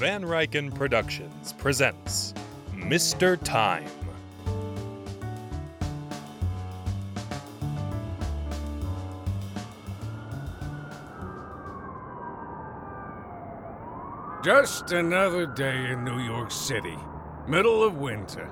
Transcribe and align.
Van 0.00 0.22
Rykan 0.22 0.74
Productions 0.74 1.52
presents 1.58 2.32
Mr. 2.72 3.38
Time. 3.44 3.84
Just 14.42 14.92
another 14.92 15.44
day 15.44 15.90
in 15.90 16.02
New 16.02 16.18
York 16.20 16.50
City, 16.50 16.96
middle 17.46 17.84
of 17.84 17.98
winter. 17.98 18.50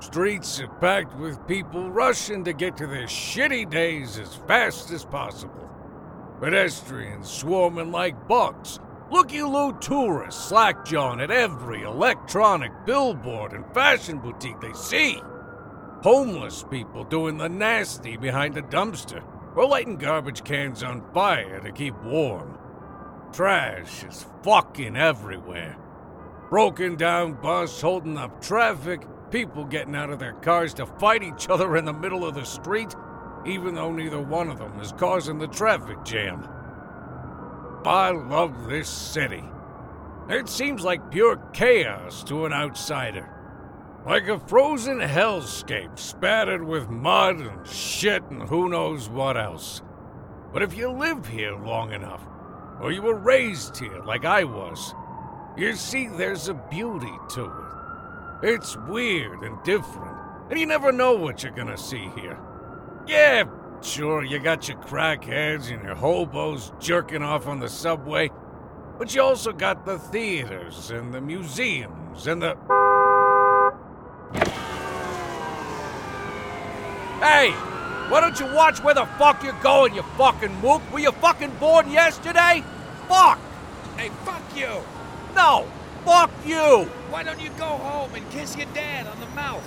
Streets 0.00 0.58
are 0.58 0.68
packed 0.68 1.14
with 1.18 1.46
people 1.46 1.90
rushing 1.90 2.42
to 2.44 2.54
get 2.54 2.78
to 2.78 2.86
their 2.86 3.04
shitty 3.04 3.68
days 3.68 4.18
as 4.18 4.36
fast 4.46 4.90
as 4.90 5.04
possible. 5.04 5.68
Pedestrians 6.40 7.28
swarming 7.28 7.92
like 7.92 8.26
bugs. 8.26 8.80
Looky 9.10 9.42
loo 9.42 9.72
tourists 9.80 10.52
slackjawing 10.52 11.22
at 11.22 11.30
every 11.30 11.82
electronic 11.82 12.72
billboard 12.84 13.54
and 13.54 13.64
fashion 13.72 14.18
boutique 14.18 14.60
they 14.60 14.74
see. 14.74 15.22
Homeless 16.02 16.62
people 16.70 17.04
doing 17.04 17.38
the 17.38 17.48
nasty 17.48 18.18
behind 18.18 18.58
a 18.58 18.62
dumpster 18.62 19.22
or 19.56 19.66
lighting 19.66 19.96
garbage 19.96 20.44
cans 20.44 20.82
on 20.82 21.10
fire 21.14 21.58
to 21.60 21.72
keep 21.72 21.94
warm. 22.02 22.58
Trash 23.32 24.04
is 24.04 24.26
fucking 24.42 24.96
everywhere. 24.96 25.78
Broken 26.50 26.96
down 26.96 27.32
bus 27.40 27.80
holding 27.80 28.18
up 28.18 28.42
traffic, 28.42 29.06
people 29.30 29.64
getting 29.64 29.96
out 29.96 30.10
of 30.10 30.18
their 30.18 30.34
cars 30.34 30.74
to 30.74 30.84
fight 30.84 31.22
each 31.22 31.48
other 31.48 31.78
in 31.78 31.86
the 31.86 31.92
middle 31.94 32.26
of 32.26 32.34
the 32.34 32.44
street, 32.44 32.94
even 33.46 33.74
though 33.74 33.92
neither 33.92 34.20
one 34.20 34.50
of 34.50 34.58
them 34.58 34.78
is 34.80 34.92
causing 34.92 35.38
the 35.38 35.48
traffic 35.48 36.04
jam. 36.04 36.46
I 37.88 38.10
love 38.10 38.68
this 38.68 38.86
city. 38.86 39.42
It 40.28 40.50
seems 40.50 40.84
like 40.84 41.10
pure 41.10 41.36
chaos 41.54 42.22
to 42.24 42.44
an 42.44 42.52
outsider. 42.52 43.26
Like 44.04 44.28
a 44.28 44.38
frozen 44.38 44.98
hellscape 44.98 45.98
spattered 45.98 46.62
with 46.62 46.90
mud 46.90 47.36
and 47.36 47.66
shit 47.66 48.22
and 48.24 48.42
who 48.42 48.68
knows 48.68 49.08
what 49.08 49.38
else. 49.38 49.80
But 50.52 50.62
if 50.62 50.76
you 50.76 50.90
live 50.90 51.26
here 51.26 51.56
long 51.56 51.94
enough, 51.94 52.20
or 52.78 52.92
you 52.92 53.00
were 53.00 53.16
raised 53.16 53.78
here 53.78 54.02
like 54.04 54.26
I 54.26 54.44
was, 54.44 54.94
you 55.56 55.72
see 55.72 56.08
there's 56.08 56.48
a 56.48 56.54
beauty 56.70 57.16
to 57.30 57.44
it. 57.46 58.50
It's 58.50 58.76
weird 58.86 59.40
and 59.44 59.56
different, 59.64 60.14
and 60.50 60.60
you 60.60 60.66
never 60.66 60.92
know 60.92 61.14
what 61.14 61.42
you're 61.42 61.52
gonna 61.52 61.78
see 61.78 62.10
here. 62.14 62.38
Yeah, 63.06 63.44
sure, 63.82 64.24
you 64.24 64.38
got 64.38 64.68
your 64.68 64.78
crackheads 64.78 65.72
and 65.72 65.82
your 65.84 65.94
hobos 65.94 66.72
jerking 66.80 67.22
off 67.22 67.46
on 67.46 67.60
the 67.60 67.68
subway, 67.68 68.30
but 68.98 69.14
you 69.14 69.22
also 69.22 69.52
got 69.52 69.84
the 69.84 69.98
theaters 69.98 70.90
and 70.90 71.12
the 71.12 71.20
museums 71.20 72.26
and 72.26 72.42
the. 72.42 72.56
Hey! 77.20 77.50
Why 78.10 78.20
don't 78.22 78.40
you 78.40 78.46
watch 78.46 78.82
where 78.82 78.94
the 78.94 79.04
fuck 79.18 79.42
you're 79.42 79.52
going, 79.62 79.94
you 79.94 80.02
fucking 80.16 80.54
mook? 80.60 80.80
Were 80.92 80.98
you 80.98 81.12
fucking 81.12 81.50
born 81.60 81.90
yesterday? 81.90 82.64
Fuck! 83.06 83.38
Hey, 83.96 84.08
fuck 84.24 84.42
you! 84.56 84.82
No! 85.34 85.66
Fuck 86.04 86.30
you! 86.46 86.84
Why 87.10 87.22
don't 87.22 87.40
you 87.40 87.50
go 87.58 87.66
home 87.66 88.14
and 88.14 88.30
kiss 88.30 88.56
your 88.56 88.66
dad 88.72 89.06
on 89.06 89.20
the 89.20 89.26
mouth? 89.26 89.62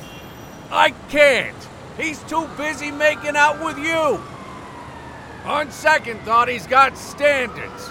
I 0.72 0.90
can't! 1.10 1.56
He's 1.98 2.22
too 2.24 2.48
busy 2.58 2.92
making 2.92 3.36
out 3.36 3.64
with 3.64 3.78
you! 3.78 4.22
On 5.46 5.72
second 5.72 6.20
thought, 6.22 6.48
he's 6.48 6.68
got 6.68 6.98
standards. 6.98 7.90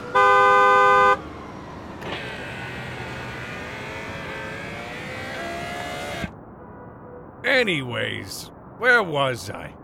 Anyways, 7.45 8.51
where 8.79 9.03
was 9.03 9.51
I? 9.51 9.75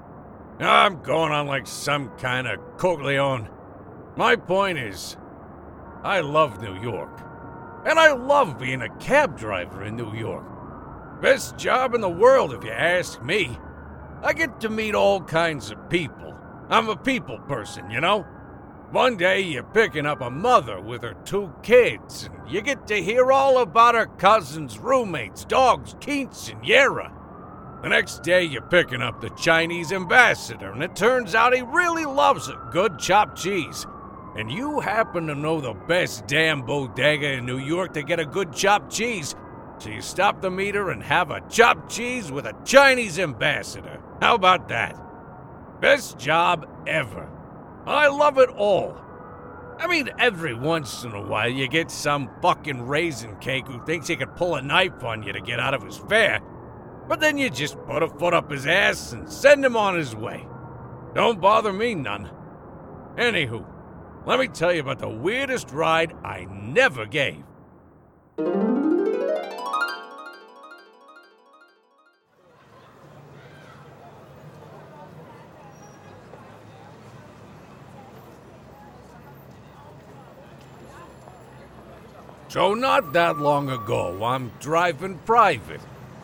I'm 0.61 1.03
going 1.03 1.33
on 1.33 1.47
like 1.47 1.67
some 1.67 2.11
kind 2.17 2.47
of 2.47 2.61
Corleone. 2.79 3.49
My 4.17 4.37
point 4.37 4.79
is, 4.79 5.17
I 6.03 6.21
love 6.21 6.63
New 6.63 6.81
York. 6.81 7.21
And 7.85 7.99
I 7.99 8.13
love 8.13 8.59
being 8.59 8.83
a 8.83 8.89
cab 8.97 9.39
driver 9.39 9.85
in 9.85 9.97
New 9.97 10.15
York. 10.15 10.45
Best 11.21 11.59
job 11.59 11.95
in 11.95 12.01
the 12.01 12.09
world, 12.09 12.53
if 12.53 12.65
you 12.65 12.71
ask 12.71 13.23
me. 13.23 13.59
I 14.23 14.33
get 14.33 14.61
to 14.61 14.69
meet 14.69 14.95
all 14.95 15.21
kinds 15.21 15.71
of 15.71 15.91
people. 15.91 16.35
I'm 16.69 16.89
a 16.89 16.97
people 16.97 17.39
person, 17.41 17.91
you 17.91 18.01
know? 18.01 18.27
One 18.91 19.17
day 19.17 19.41
you're 19.41 19.63
picking 19.63 20.07
up 20.07 20.21
a 20.21 20.31
mother 20.31 20.81
with 20.81 21.03
her 21.03 21.15
two 21.25 21.53
kids, 21.63 22.31
and 22.33 22.51
you 22.51 22.61
get 22.63 22.87
to 22.87 23.03
hear 23.03 23.33
all 23.33 23.59
about 23.59 23.95
her 23.95 24.07
cousins, 24.07 24.79
roommates, 24.79 25.45
dogs, 25.45 25.95
Yera. 25.95 27.13
The 27.83 27.89
next 27.89 28.23
day 28.23 28.45
you're 28.45 28.63
picking 28.63 29.03
up 29.03 29.21
the 29.21 29.31
Chinese 29.31 29.93
ambassador, 29.93 30.73
and 30.73 30.83
it 30.83 30.97
turns 30.97 31.35
out 31.35 31.55
he 31.55 31.63
really 31.63 32.05
loves 32.05 32.49
a 32.49 32.69
good 32.73 32.99
chopped 32.99 33.41
cheese. 33.41 33.87
And 34.37 34.51
you 34.51 34.81
happen 34.81 35.27
to 35.27 35.35
know 35.35 35.61
the 35.61 35.75
best 35.75 36.27
damn 36.27 36.63
bodega 36.63 37.33
in 37.33 37.47
New 37.47 37.59
York 37.59 37.93
to 37.95 38.03
get 38.03 38.21
a 38.21 38.27
good 38.27 38.53
chopped 38.53 38.93
cheese. 38.93 39.35
So 39.79 39.91
you 39.91 40.01
stop 40.01 40.41
the 40.41 40.51
meter 40.51 40.91
and 40.91 41.03
have 41.03 41.31
a 41.31 41.43
chopped 41.49 41.91
cheese 41.91 42.33
with 42.33 42.47
a 42.47 42.57
Chinese 42.65 43.19
ambassador. 43.19 44.01
How 44.21 44.35
about 44.35 44.69
that? 44.69 45.01
Best 45.81 46.19
job 46.19 46.67
ever. 46.87 47.31
I 47.87 48.09
love 48.09 48.39
it 48.39 48.49
all. 48.49 48.97
I 49.79 49.87
mean, 49.87 50.09
every 50.19 50.55
once 50.55 51.05
in 51.05 51.13
a 51.13 51.21
while 51.21 51.51
you 51.51 51.69
get 51.69 51.91
some 51.91 52.31
fucking 52.41 52.87
raisin 52.87 53.37
cake 53.37 53.67
who 53.67 53.85
thinks 53.85 54.09
he 54.09 54.17
could 54.17 54.35
pull 54.35 54.55
a 54.55 54.63
knife 54.63 55.05
on 55.05 55.23
you 55.23 55.33
to 55.35 55.41
get 55.41 55.61
out 55.61 55.75
of 55.75 55.83
his 55.83 55.99
fare. 55.99 56.41
But 57.07 57.21
then 57.21 57.37
you 57.37 57.51
just 57.51 57.79
put 57.85 58.03
a 58.03 58.09
foot 58.09 58.33
up 58.33 58.51
his 58.51 58.67
ass 58.67 59.13
and 59.13 59.31
send 59.31 59.65
him 59.65 59.77
on 59.77 59.97
his 59.97 60.17
way. 60.17 60.47
Don't 61.15 61.41
bother 61.41 61.73
me 61.73 61.95
none. 61.95 62.31
Anywho, 63.17 63.65
let 64.25 64.41
me 64.41 64.49
tell 64.49 64.73
you 64.73 64.81
about 64.81 64.99
the 64.99 65.09
weirdest 65.09 65.71
ride 65.71 66.15
I 66.25 66.47
never 66.51 67.07
gave. 67.07 67.45
So, 82.57 82.73
not 82.73 83.13
that 83.13 83.37
long 83.37 83.69
ago, 83.69 84.25
I'm 84.25 84.51
driving 84.61 85.19
private. 85.27 85.83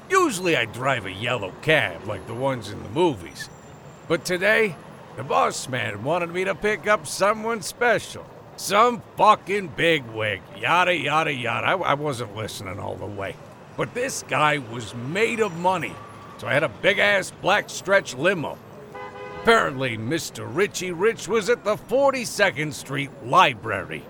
Usually 0.09 0.56
I 0.56 0.65
drive 0.65 1.04
a 1.04 1.12
yellow 1.12 1.53
cab 1.60 2.06
like 2.06 2.26
the 2.26 2.32
ones 2.32 2.70
in 2.70 2.82
the 2.82 2.88
movies. 2.88 3.50
But 4.09 4.25
today, 4.25 4.75
the 5.16 5.25
boss 5.25 5.69
man 5.69 6.04
wanted 6.04 6.31
me 6.31 6.44
to 6.44 6.54
pick 6.54 6.87
up 6.87 7.06
someone 7.06 7.60
special. 7.60 8.25
Some 8.56 9.03
fucking 9.19 9.75
bigwig. 9.76 10.41
Yada, 10.59 10.97
yada, 10.97 11.34
yada. 11.34 11.66
I, 11.66 11.75
I 11.75 11.92
wasn't 11.92 12.34
listening 12.34 12.78
all 12.78 12.97
the 12.97 13.04
way. 13.04 13.37
But 13.76 13.92
this 13.92 14.22
guy 14.26 14.56
was 14.56 14.94
made 14.94 15.41
of 15.41 15.54
money. 15.59 15.94
So 16.38 16.47
I 16.47 16.54
had 16.54 16.65
a 16.65 16.71
big 16.71 16.98
ass 16.98 17.31
black 17.42 17.69
stretch 17.69 18.15
limo. 18.15 18.56
Apparently, 19.42 19.98
Mr. 19.98 20.48
Richie 20.50 20.92
Rich 20.92 21.28
was 21.28 21.50
at 21.50 21.62
the 21.62 21.76
42nd 21.76 22.72
Street 22.72 23.10
Library. 23.22 24.03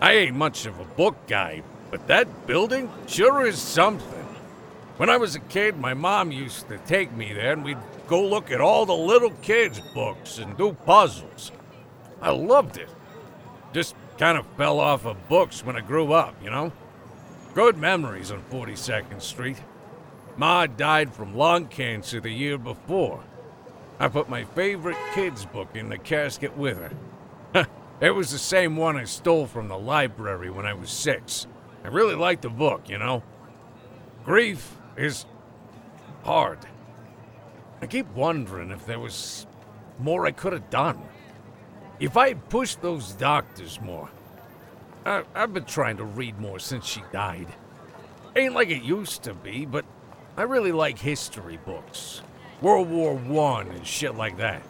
I 0.00 0.12
ain't 0.12 0.36
much 0.36 0.64
of 0.64 0.80
a 0.80 0.84
book 0.84 1.16
guy, 1.26 1.62
but 1.90 2.06
that 2.06 2.46
building 2.46 2.90
sure 3.06 3.46
is 3.46 3.58
something. 3.58 4.26
When 4.96 5.10
I 5.10 5.18
was 5.18 5.34
a 5.34 5.40
kid, 5.40 5.78
my 5.78 5.92
mom 5.92 6.32
used 6.32 6.68
to 6.68 6.78
take 6.78 7.12
me 7.12 7.34
there 7.34 7.52
and 7.52 7.62
we'd 7.62 7.76
go 8.06 8.26
look 8.26 8.50
at 8.50 8.62
all 8.62 8.86
the 8.86 8.96
little 8.96 9.30
kids' 9.42 9.80
books 9.94 10.38
and 10.38 10.56
do 10.56 10.72
puzzles. 10.72 11.52
I 12.22 12.30
loved 12.30 12.78
it. 12.78 12.88
Just 13.74 13.94
kind 14.16 14.38
of 14.38 14.46
fell 14.56 14.80
off 14.80 15.04
of 15.04 15.28
books 15.28 15.64
when 15.64 15.76
I 15.76 15.80
grew 15.80 16.14
up, 16.14 16.34
you 16.42 16.50
know? 16.50 16.72
Good 17.54 17.76
memories 17.76 18.30
on 18.30 18.42
42nd 18.50 19.20
Street. 19.20 19.58
Ma 20.36 20.66
died 20.66 21.12
from 21.12 21.36
lung 21.36 21.66
cancer 21.66 22.20
the 22.20 22.30
year 22.30 22.56
before. 22.56 23.22
I 23.98 24.08
put 24.08 24.30
my 24.30 24.44
favorite 24.44 24.96
kids' 25.14 25.44
book 25.44 25.68
in 25.74 25.90
the 25.90 25.98
casket 25.98 26.56
with 26.56 26.78
her. 26.78 26.90
It 28.00 28.10
was 28.10 28.30
the 28.30 28.38
same 28.38 28.76
one 28.76 28.96
I 28.96 29.04
stole 29.04 29.46
from 29.46 29.68
the 29.68 29.78
library 29.78 30.50
when 30.50 30.66
I 30.66 30.74
was 30.74 30.90
six. 30.90 31.46
I 31.84 31.88
really 31.88 32.14
liked 32.14 32.42
the 32.42 32.50
book, 32.50 32.88
you 32.88 32.98
know? 32.98 33.22
Grief 34.24 34.76
is 34.96 35.26
hard. 36.24 36.58
I 37.82 37.86
keep 37.86 38.08
wondering 38.14 38.70
if 38.70 38.84
there 38.86 38.98
was 38.98 39.46
more 39.98 40.26
I 40.26 40.32
could 40.32 40.52
have 40.52 40.70
done. 40.70 41.00
If 41.98 42.16
I 42.16 42.28
had 42.28 42.48
pushed 42.48 42.82
those 42.82 43.12
doctors 43.12 43.80
more. 43.80 44.08
I, 45.04 45.24
I've 45.34 45.54
been 45.54 45.64
trying 45.64 45.96
to 45.98 46.04
read 46.04 46.38
more 46.38 46.58
since 46.58 46.86
she 46.86 47.02
died. 47.12 47.48
Ain't 48.36 48.54
like 48.54 48.68
it 48.68 48.82
used 48.82 49.22
to 49.24 49.34
be, 49.34 49.66
but 49.66 49.84
I 50.36 50.42
really 50.42 50.72
like 50.72 50.98
history 50.98 51.58
books. 51.64 52.22
World 52.60 52.90
War 52.90 53.14
One 53.14 53.68
and 53.68 53.86
shit 53.86 54.14
like 54.14 54.36
that. 54.36 54.62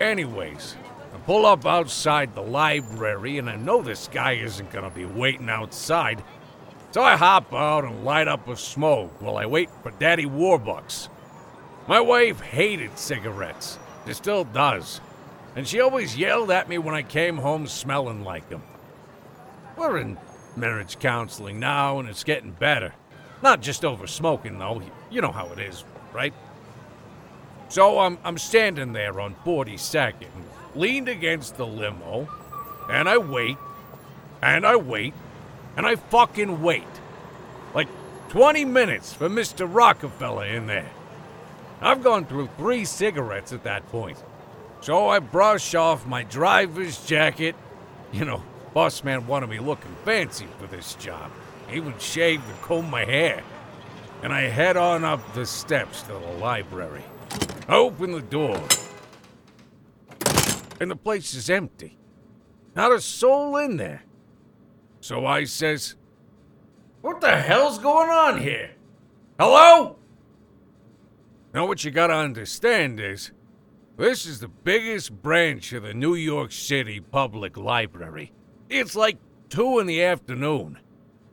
Anyways, 0.00 0.76
I 1.16 1.18
pull 1.20 1.46
up 1.46 1.64
outside 1.64 2.34
the 2.34 2.42
library, 2.42 3.38
and 3.38 3.48
I 3.48 3.56
know 3.56 3.80
this 3.80 4.06
guy 4.12 4.32
isn't 4.32 4.70
gonna 4.70 4.90
be 4.90 5.06
waiting 5.06 5.48
outside. 5.48 6.22
So 6.90 7.02
I 7.02 7.16
hop 7.16 7.54
out 7.54 7.84
and 7.84 8.04
light 8.04 8.28
up 8.28 8.46
a 8.48 8.56
smoke 8.56 9.22
while 9.22 9.38
I 9.38 9.46
wait 9.46 9.70
for 9.82 9.92
Daddy 9.92 10.26
Warbucks. 10.26 11.08
My 11.88 12.00
wife 12.00 12.42
hated 12.42 12.98
cigarettes. 12.98 13.78
She 14.06 14.12
still 14.12 14.44
does. 14.44 15.00
And 15.54 15.66
she 15.66 15.80
always 15.80 16.18
yelled 16.18 16.50
at 16.50 16.68
me 16.68 16.76
when 16.76 16.94
I 16.94 17.02
came 17.02 17.38
home 17.38 17.66
smelling 17.66 18.22
like 18.22 18.50
them. 18.50 18.62
We're 19.74 19.96
in 19.96 20.18
marriage 20.54 20.98
counseling 20.98 21.58
now, 21.58 21.98
and 21.98 22.10
it's 22.10 22.24
getting 22.24 22.50
better. 22.50 22.92
Not 23.42 23.62
just 23.62 23.86
over 23.86 24.06
smoking, 24.06 24.58
though. 24.58 24.82
You 25.10 25.22
know 25.22 25.32
how 25.32 25.46
it 25.48 25.60
is, 25.60 25.82
right? 26.12 26.34
So 27.70 28.00
I'm, 28.00 28.18
I'm 28.22 28.36
standing 28.36 28.92
there 28.92 29.18
on 29.18 29.34
42nd, 29.46 30.28
leaned 30.76 31.08
against 31.08 31.56
the 31.56 31.66
limo, 31.66 32.28
and 32.90 33.08
I 33.08 33.18
wait, 33.18 33.56
and 34.42 34.66
I 34.66 34.76
wait, 34.76 35.14
and 35.76 35.86
I 35.86 35.96
fucking 35.96 36.62
wait. 36.62 36.84
Like 37.74 37.88
20 38.28 38.64
minutes 38.64 39.12
for 39.12 39.28
Mr. 39.28 39.68
Rockefeller 39.72 40.46
in 40.46 40.66
there. 40.66 40.90
I've 41.80 42.02
gone 42.02 42.24
through 42.24 42.48
three 42.56 42.84
cigarettes 42.84 43.52
at 43.52 43.64
that 43.64 43.86
point. 43.90 44.22
So 44.80 45.08
I 45.08 45.18
brush 45.18 45.74
off 45.74 46.06
my 46.06 46.22
driver's 46.22 47.04
jacket. 47.04 47.54
You 48.12 48.24
know, 48.24 48.42
boss 48.72 49.04
man 49.04 49.26
wanted 49.26 49.50
me 49.50 49.58
looking 49.58 49.94
fancy 50.04 50.46
for 50.58 50.66
this 50.66 50.94
job. 50.94 51.30
He 51.68 51.80
would 51.80 52.00
shave 52.00 52.42
and 52.48 52.62
comb 52.62 52.88
my 52.88 53.04
hair. 53.04 53.42
And 54.22 54.32
I 54.32 54.42
head 54.42 54.76
on 54.76 55.04
up 55.04 55.34
the 55.34 55.44
steps 55.44 56.02
to 56.02 56.12
the 56.12 56.38
library. 56.40 57.04
I 57.68 57.76
open 57.76 58.12
the 58.12 58.22
door. 58.22 58.62
And 60.80 60.90
the 60.90 60.96
place 60.96 61.34
is 61.34 61.48
empty. 61.48 61.96
Not 62.74 62.92
a 62.92 63.00
soul 63.00 63.56
in 63.56 63.76
there. 63.76 64.02
So 65.00 65.24
I 65.24 65.44
says, 65.44 65.96
What 67.00 67.20
the 67.20 67.36
hell's 67.36 67.78
going 67.78 68.10
on 68.10 68.40
here? 68.40 68.70
Hello? 69.38 69.96
Now, 71.54 71.66
what 71.66 71.84
you 71.84 71.90
gotta 71.90 72.14
understand 72.14 73.00
is, 73.00 73.30
this 73.96 74.26
is 74.26 74.40
the 74.40 74.48
biggest 74.48 75.22
branch 75.22 75.72
of 75.72 75.84
the 75.84 75.94
New 75.94 76.14
York 76.14 76.52
City 76.52 77.00
Public 77.00 77.56
Library. 77.56 78.32
It's 78.68 78.94
like 78.94 79.16
2 79.48 79.78
in 79.78 79.86
the 79.86 80.02
afternoon. 80.02 80.78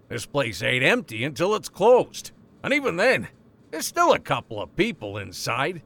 This 0.07 0.25
place 0.25 0.62
ain't 0.63 0.84
empty 0.84 1.25
until 1.25 1.56
it's 1.56 1.68
closed. 1.68 2.31
And 2.63 2.74
even 2.74 2.96
then, 2.96 3.28
there's 3.72 3.88
still 3.88 4.13
a 4.13 4.19
couple 4.19 4.62
of 4.62 4.75
people 4.78 5.18
inside. 5.18 5.81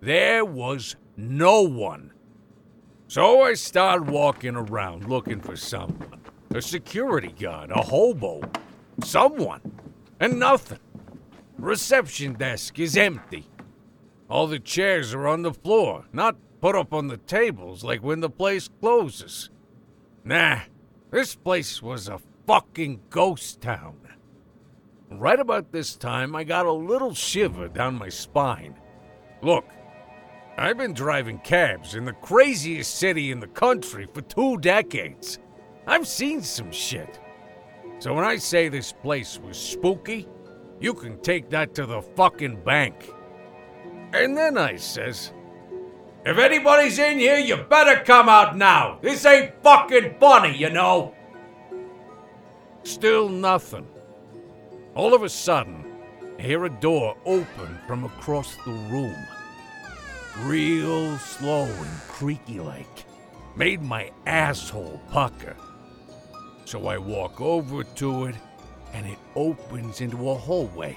There 0.00 0.44
was 0.44 0.94
no 1.16 1.62
one. 1.62 2.12
So 3.10 3.40
I 3.40 3.54
start 3.54 4.04
walking 4.04 4.54
around 4.54 5.08
looking 5.08 5.40
for 5.40 5.56
someone. 5.56 6.20
A 6.54 6.60
security 6.60 7.32
guard, 7.40 7.70
a 7.70 7.80
hobo, 7.80 8.42
someone, 9.02 9.62
and 10.20 10.38
nothing. 10.38 10.78
Reception 11.56 12.34
desk 12.34 12.78
is 12.78 12.98
empty. 12.98 13.46
All 14.28 14.46
the 14.46 14.58
chairs 14.58 15.14
are 15.14 15.26
on 15.26 15.40
the 15.40 15.54
floor, 15.54 16.04
not 16.12 16.36
put 16.60 16.76
up 16.76 16.92
on 16.92 17.06
the 17.06 17.16
tables 17.16 17.82
like 17.82 18.02
when 18.02 18.20
the 18.20 18.28
place 18.28 18.68
closes. 18.78 19.48
Nah, 20.22 20.60
this 21.10 21.34
place 21.34 21.80
was 21.80 22.08
a 22.08 22.20
fucking 22.46 23.00
ghost 23.08 23.62
town. 23.62 23.96
Right 25.10 25.40
about 25.40 25.72
this 25.72 25.96
time, 25.96 26.36
I 26.36 26.44
got 26.44 26.66
a 26.66 26.72
little 26.72 27.14
shiver 27.14 27.68
down 27.68 27.94
my 27.94 28.10
spine. 28.10 28.74
Look, 29.40 29.64
I've 30.60 30.76
been 30.76 30.92
driving 30.92 31.38
cabs 31.38 31.94
in 31.94 32.04
the 32.04 32.12
craziest 32.14 32.96
city 32.96 33.30
in 33.30 33.38
the 33.38 33.46
country 33.46 34.08
for 34.12 34.22
two 34.22 34.58
decades. 34.58 35.38
I've 35.86 36.08
seen 36.08 36.42
some 36.42 36.72
shit. 36.72 37.20
So 38.00 38.12
when 38.12 38.24
I 38.24 38.38
say 38.38 38.68
this 38.68 38.90
place 38.90 39.38
was 39.38 39.56
spooky, 39.56 40.26
you 40.80 40.94
can 40.94 41.20
take 41.20 41.48
that 41.50 41.76
to 41.76 41.86
the 41.86 42.02
fucking 42.02 42.64
bank. 42.64 43.08
And 44.12 44.36
then 44.36 44.58
I 44.58 44.74
says, 44.76 45.32
If 46.26 46.38
anybody's 46.38 46.98
in 46.98 47.20
here, 47.20 47.38
you 47.38 47.56
better 47.56 48.02
come 48.04 48.28
out 48.28 48.56
now. 48.56 48.98
This 49.00 49.24
ain't 49.26 49.62
fucking 49.62 50.16
funny, 50.18 50.56
you 50.56 50.70
know. 50.70 51.14
Still 52.82 53.28
nothing. 53.28 53.86
All 54.96 55.14
of 55.14 55.22
a 55.22 55.28
sudden, 55.28 55.84
I 56.36 56.42
hear 56.42 56.64
a 56.64 56.80
door 56.80 57.16
open 57.24 57.78
from 57.86 58.02
across 58.02 58.56
the 58.64 58.72
room. 58.72 59.16
Real 60.42 61.18
slow 61.18 61.64
and 61.64 62.00
creaky 62.08 62.60
like. 62.60 63.04
Made 63.56 63.82
my 63.82 64.12
asshole 64.26 65.00
pucker. 65.10 65.56
So 66.64 66.86
I 66.86 66.98
walk 66.98 67.40
over 67.40 67.82
to 67.82 68.26
it, 68.26 68.36
and 68.92 69.06
it 69.06 69.18
opens 69.34 70.00
into 70.00 70.30
a 70.30 70.34
hallway. 70.34 70.96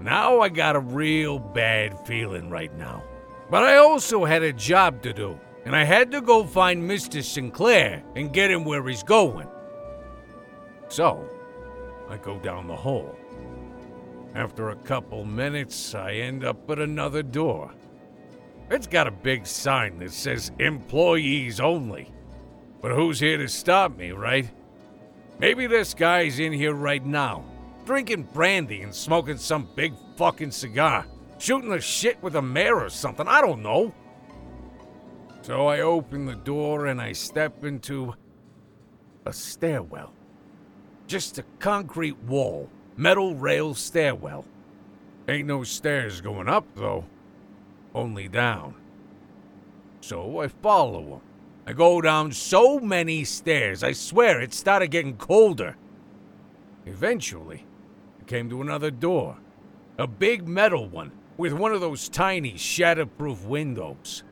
Now 0.00 0.40
I 0.40 0.48
got 0.48 0.74
a 0.74 0.80
real 0.80 1.38
bad 1.38 1.98
feeling 2.06 2.50
right 2.50 2.74
now. 2.76 3.04
But 3.50 3.62
I 3.62 3.76
also 3.76 4.24
had 4.24 4.42
a 4.42 4.52
job 4.52 5.02
to 5.02 5.12
do, 5.12 5.38
and 5.64 5.76
I 5.76 5.84
had 5.84 6.10
to 6.10 6.20
go 6.20 6.44
find 6.44 6.82
Mr. 6.82 7.22
Sinclair 7.22 8.02
and 8.16 8.32
get 8.32 8.50
him 8.50 8.64
where 8.64 8.86
he's 8.88 9.02
going. 9.02 9.46
So, 10.88 11.28
I 12.08 12.16
go 12.16 12.38
down 12.38 12.66
the 12.66 12.76
hall. 12.76 13.14
After 14.34 14.70
a 14.70 14.76
couple 14.76 15.24
minutes, 15.24 15.94
I 15.94 16.14
end 16.14 16.44
up 16.44 16.68
at 16.68 16.80
another 16.80 17.22
door. 17.22 17.70
It's 18.70 18.86
got 18.86 19.06
a 19.06 19.10
big 19.10 19.46
sign 19.46 19.98
that 19.98 20.12
says 20.12 20.50
employees 20.58 21.60
only. 21.60 22.10
But 22.80 22.92
who's 22.92 23.20
here 23.20 23.38
to 23.38 23.48
stop 23.48 23.96
me, 23.96 24.12
right? 24.12 24.50
Maybe 25.38 25.66
this 25.66 25.94
guy's 25.94 26.38
in 26.38 26.52
here 26.52 26.74
right 26.74 27.04
now, 27.04 27.44
drinking 27.84 28.28
brandy 28.32 28.82
and 28.82 28.94
smoking 28.94 29.36
some 29.36 29.68
big 29.74 29.94
fucking 30.16 30.50
cigar, 30.50 31.06
shooting 31.38 31.70
the 31.70 31.80
shit 31.80 32.22
with 32.22 32.36
a 32.36 32.42
mayor 32.42 32.80
or 32.80 32.90
something. 32.90 33.28
I 33.28 33.40
don't 33.40 33.62
know. 33.62 33.92
So 35.42 35.66
I 35.66 35.80
open 35.80 36.24
the 36.24 36.36
door 36.36 36.86
and 36.86 37.02
I 37.02 37.12
step 37.12 37.64
into 37.64 38.14
a 39.26 39.32
stairwell. 39.32 40.12
Just 41.06 41.38
a 41.38 41.44
concrete 41.58 42.18
wall, 42.24 42.70
metal 42.96 43.34
rail 43.34 43.74
stairwell. 43.74 44.46
Ain't 45.28 45.48
no 45.48 45.64
stairs 45.64 46.20
going 46.20 46.48
up, 46.48 46.66
though, 46.74 47.04
only 47.94 48.28
down. 48.28 48.74
So 50.00 50.40
I 50.40 50.48
follow 50.48 51.02
him. 51.02 51.20
I 51.66 51.72
go 51.72 52.00
down 52.00 52.32
so 52.32 52.78
many 52.78 53.24
stairs, 53.24 53.82
I 53.82 53.92
swear 53.92 54.40
it 54.40 54.52
started 54.52 54.88
getting 54.88 55.16
colder. 55.16 55.76
Eventually, 56.84 57.64
I 58.20 58.24
came 58.24 58.50
to 58.50 58.60
another 58.60 58.90
door. 58.90 59.38
A 59.96 60.06
big 60.06 60.46
metal 60.46 60.88
one 60.88 61.12
with 61.36 61.52
one 61.52 61.72
of 61.72 61.80
those 61.80 62.08
tiny 62.08 62.54
shatterproof 62.54 63.44
windows. 63.44 64.24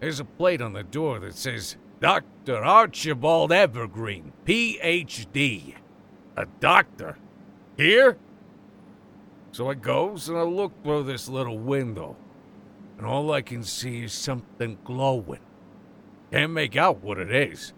There's 0.00 0.20
a 0.20 0.24
plate 0.24 0.60
on 0.60 0.72
the 0.72 0.82
door 0.82 1.18
that 1.20 1.34
says 1.34 1.76
Dr. 2.00 2.56
Archibald 2.56 3.52
Evergreen, 3.52 4.32
PhD. 4.44 5.74
A 6.36 6.46
doctor? 6.60 7.18
Here? 7.76 8.16
So 9.52 9.68
I 9.68 9.74
goes 9.74 10.28
and 10.28 10.38
I 10.38 10.42
look 10.42 10.72
through 10.82 11.04
this 11.04 11.28
little 11.28 11.58
window, 11.58 12.16
and 13.00 13.08
all 13.08 13.32
I 13.32 13.40
can 13.40 13.64
see 13.64 14.02
is 14.02 14.12
something 14.12 14.76
glowing. 14.84 15.40
Can't 16.30 16.52
make 16.52 16.76
out 16.76 17.02
what 17.02 17.16
it 17.16 17.32
is. 17.32 17.72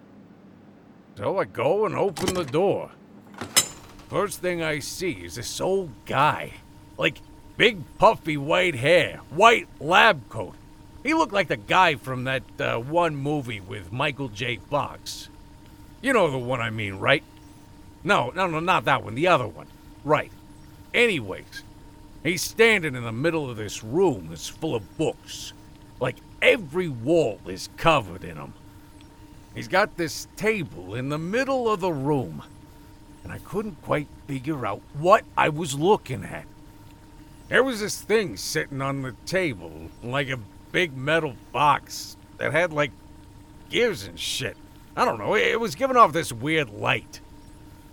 So 1.17 1.39
I 1.39 1.45
go 1.45 1.87
and 1.87 1.95
open 1.95 2.35
the 2.35 2.45
door. 2.45 2.91
First 4.09 4.41
thing 4.41 4.65
I 4.65 4.81
see 4.81 5.13
is 5.13 5.37
this 5.37 5.61
old 5.61 5.91
guy. 6.07 6.55
Like, 6.99 7.19
big 7.57 7.85
puffy 7.99 8.37
white 8.37 8.75
hair, 8.75 9.21
white 9.31 9.69
lab 9.79 10.29
coat. 10.29 10.57
He 11.05 11.15
looked 11.15 11.33
like 11.33 11.47
the 11.47 11.57
guy 11.57 11.95
from 11.95 12.25
that 12.25 12.43
uh, 12.59 12.79
one 12.79 13.15
movie 13.15 13.61
with 13.61 13.93
Michael 13.93 14.29
J. 14.29 14.57
Fox. 14.57 15.29
You 16.01 16.13
know 16.13 16.33
the 16.33 16.37
one 16.39 16.61
I 16.61 16.71
mean, 16.71 16.95
right? 16.95 17.23
No, 18.03 18.33
no, 18.35 18.49
no, 18.49 18.59
not 18.59 18.87
that 18.87 19.05
one, 19.05 19.15
the 19.15 19.29
other 19.29 19.47
one. 19.47 19.69
Right. 20.05 20.33
Anyways, 20.93 21.63
he's 22.23 22.43
standing 22.43 22.95
in 22.95 23.05
the 23.05 23.13
middle 23.13 23.51
of 23.51 23.57
this 23.57 23.83
room 23.83 24.29
that's 24.29 24.49
full 24.49 24.75
of 24.75 24.99
books. 24.99 25.53
Like 26.01 26.17
every 26.41 26.89
wall 26.89 27.39
is 27.47 27.69
covered 27.77 28.25
in 28.25 28.37
them. 28.37 28.55
He's 29.55 29.69
got 29.69 29.97
this 29.97 30.27
table 30.37 30.95
in 30.95 31.11
the 31.11 31.19
middle 31.19 31.71
of 31.71 31.81
the 31.81 31.93
room, 31.93 32.43
and 33.23 33.33
I 33.33 33.39
couldn't 33.39 33.83
quite 33.83 34.09
figure 34.27 34.65
out 34.65 34.81
what 34.95 35.25
I 35.37 35.51
was 35.51 35.75
looking 35.75 36.25
at. 36.25 36.47
There 37.49 37.63
was 37.63 37.81
this 37.81 38.01
thing 38.01 38.39
sitting 38.39 38.81
on 38.81 39.03
the 39.03 39.13
table, 39.27 39.91
like 40.03 40.31
a 40.31 40.39
big 40.73 40.97
metal 40.97 41.35
box 41.53 42.17
that 42.39 42.53
had 42.53 42.73
like 42.73 42.93
gears 43.69 44.05
and 44.05 44.19
shit. 44.19 44.57
I 44.97 45.05
don't 45.05 45.19
know, 45.19 45.37
it 45.37 45.61
was 45.61 45.75
giving 45.75 45.97
off 45.97 46.13
this 46.13 46.33
weird 46.33 46.71
light, 46.71 47.21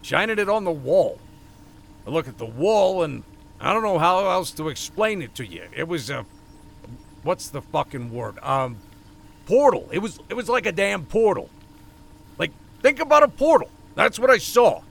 shining 0.02 0.40
it 0.40 0.50
on 0.50 0.64
the 0.64 0.72
wall. 0.72 1.20
I 2.08 2.10
look 2.10 2.28
at 2.28 2.38
the 2.38 2.46
wall 2.46 3.04
and 3.04 3.24
I 3.62 3.74
don't 3.74 3.84
know 3.84 4.00
how 4.00 4.30
else 4.30 4.52
to 4.52 4.70
explain 4.70 5.22
it 5.22 5.36
to 5.36 5.46
you. 5.46 5.64
It 5.76 5.88
was 5.88 6.10
a. 6.10 6.26
What's 7.24 7.50
the 7.50 7.62
fucking 7.62 8.12
word? 8.14 8.40
Um. 8.42 8.78
portal. 9.46 9.90
It 9.92 10.00
was 10.00 10.20
it 10.30 10.36
was 10.36 10.48
like 10.48 10.66
a 10.66 10.72
damn 10.72 11.06
portal. 11.06 11.50
Like 12.38 12.52
think 12.82 13.00
about 13.00 13.24
a 13.24 13.28
portal. 13.28 13.70
That's 13.96 14.20
what 14.20 14.30
I 14.30 14.38
saw. 14.38 14.82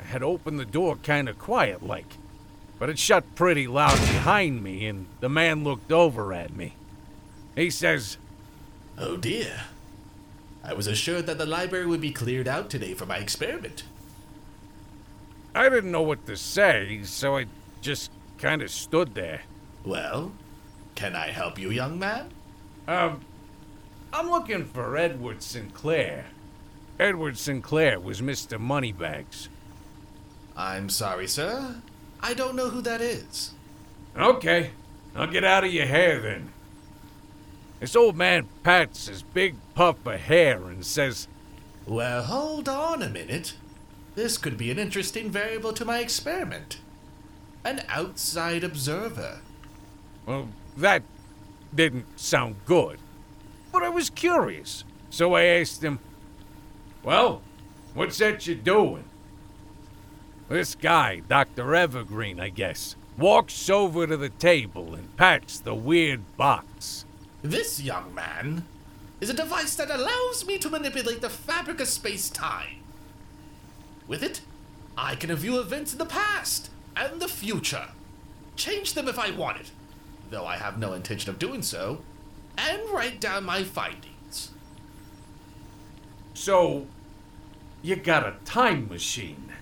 I 0.00 0.02
had 0.02 0.22
opened 0.22 0.58
the 0.58 0.64
door 0.64 0.96
kind 0.96 1.28
of 1.28 1.38
quiet 1.38 1.82
like, 1.82 2.16
but 2.78 2.88
it 2.88 2.98
shut 2.98 3.34
pretty 3.34 3.66
loud 3.66 3.98
behind 4.00 4.62
me 4.62 4.86
and 4.86 5.06
the 5.20 5.28
man 5.28 5.64
looked 5.64 5.92
over 5.92 6.32
at 6.32 6.56
me. 6.56 6.74
He 7.54 7.68
says, 7.70 8.16
Oh 8.96 9.16
dear. 9.18 9.64
I 10.64 10.72
was 10.72 10.86
assured 10.86 11.26
that 11.26 11.38
the 11.38 11.46
library 11.46 11.86
would 11.86 12.00
be 12.00 12.10
cleared 12.10 12.48
out 12.48 12.70
today 12.70 12.94
for 12.94 13.06
my 13.06 13.18
experiment. 13.18 13.84
I 15.54 15.68
didn't 15.68 15.92
know 15.92 16.02
what 16.02 16.26
to 16.26 16.36
say, 16.36 17.00
so 17.04 17.36
I 17.36 17.46
just 17.80 18.10
kind 18.38 18.62
of 18.62 18.70
stood 18.70 19.14
there. 19.14 19.42
Well, 19.84 20.32
can 20.94 21.14
I 21.14 21.28
help 21.28 21.58
you, 21.58 21.70
young 21.70 21.98
man? 21.98 22.30
Um, 22.86 23.20
I'm 24.12 24.30
looking 24.30 24.64
for 24.64 24.96
Edward 24.96 25.42
Sinclair. 25.42 26.26
Edward 26.98 27.38
Sinclair 27.38 28.00
was 28.00 28.20
Mr. 28.20 28.58
Moneybags. 28.58 29.48
I'm 30.56 30.88
sorry, 30.88 31.28
sir. 31.28 31.76
I 32.20 32.34
don't 32.34 32.56
know 32.56 32.70
who 32.70 32.80
that 32.82 33.00
is. 33.00 33.52
Okay, 34.16 34.70
I'll 35.14 35.28
get 35.28 35.44
out 35.44 35.64
of 35.64 35.72
your 35.72 35.86
hair 35.86 36.20
then. 36.20 36.52
This 37.78 37.94
old 37.94 38.16
man 38.16 38.48
pats 38.64 39.06
his 39.06 39.22
big 39.22 39.54
puff 39.74 40.04
of 40.04 40.20
hair 40.20 40.64
and 40.64 40.84
says, 40.84 41.28
Well, 41.86 42.24
hold 42.24 42.68
on 42.68 43.02
a 43.02 43.08
minute. 43.08 43.54
This 44.16 44.36
could 44.36 44.58
be 44.58 44.72
an 44.72 44.80
interesting 44.80 45.30
variable 45.30 45.72
to 45.74 45.84
my 45.84 46.00
experiment. 46.00 46.78
An 47.68 47.82
outside 47.90 48.64
observer. 48.64 49.40
Well, 50.24 50.48
that 50.78 51.02
didn't 51.74 52.18
sound 52.18 52.56
good. 52.64 52.98
But 53.70 53.82
I 53.82 53.90
was 53.90 54.08
curious, 54.08 54.84
so 55.10 55.34
I 55.34 55.42
asked 55.42 55.84
him, 55.84 55.98
Well, 57.02 57.42
what's 57.92 58.16
that 58.16 58.46
you're 58.46 58.56
doing? 58.56 59.04
This 60.48 60.74
guy, 60.74 61.20
Dr. 61.28 61.74
Evergreen, 61.74 62.40
I 62.40 62.48
guess, 62.48 62.96
walks 63.18 63.68
over 63.68 64.06
to 64.06 64.16
the 64.16 64.30
table 64.30 64.94
and 64.94 65.14
pats 65.18 65.60
the 65.60 65.74
weird 65.74 66.22
box. 66.38 67.04
This 67.42 67.82
young 67.82 68.14
man 68.14 68.64
is 69.20 69.28
a 69.28 69.34
device 69.34 69.74
that 69.74 69.90
allows 69.90 70.46
me 70.46 70.56
to 70.56 70.70
manipulate 70.70 71.20
the 71.20 71.28
fabric 71.28 71.80
of 71.80 71.88
space 71.88 72.30
time. 72.30 72.78
With 74.06 74.22
it, 74.22 74.40
I 74.96 75.16
can 75.16 75.34
view 75.36 75.60
events 75.60 75.92
in 75.92 75.98
the 75.98 76.06
past 76.06 76.70
and 76.98 77.20
the 77.20 77.28
future, 77.28 77.88
change 78.56 78.94
them 78.94 79.08
if 79.08 79.18
I 79.18 79.30
want 79.30 79.60
it, 79.60 79.70
though 80.30 80.46
I 80.46 80.56
have 80.56 80.78
no 80.78 80.92
intention 80.92 81.30
of 81.30 81.38
doing 81.38 81.62
so, 81.62 82.02
and 82.56 82.80
write 82.90 83.20
down 83.20 83.44
my 83.44 83.62
findings. 83.62 84.50
So, 86.34 86.86
you 87.82 87.96
got 87.96 88.26
a 88.26 88.36
time 88.44 88.88
machine. 88.88 89.52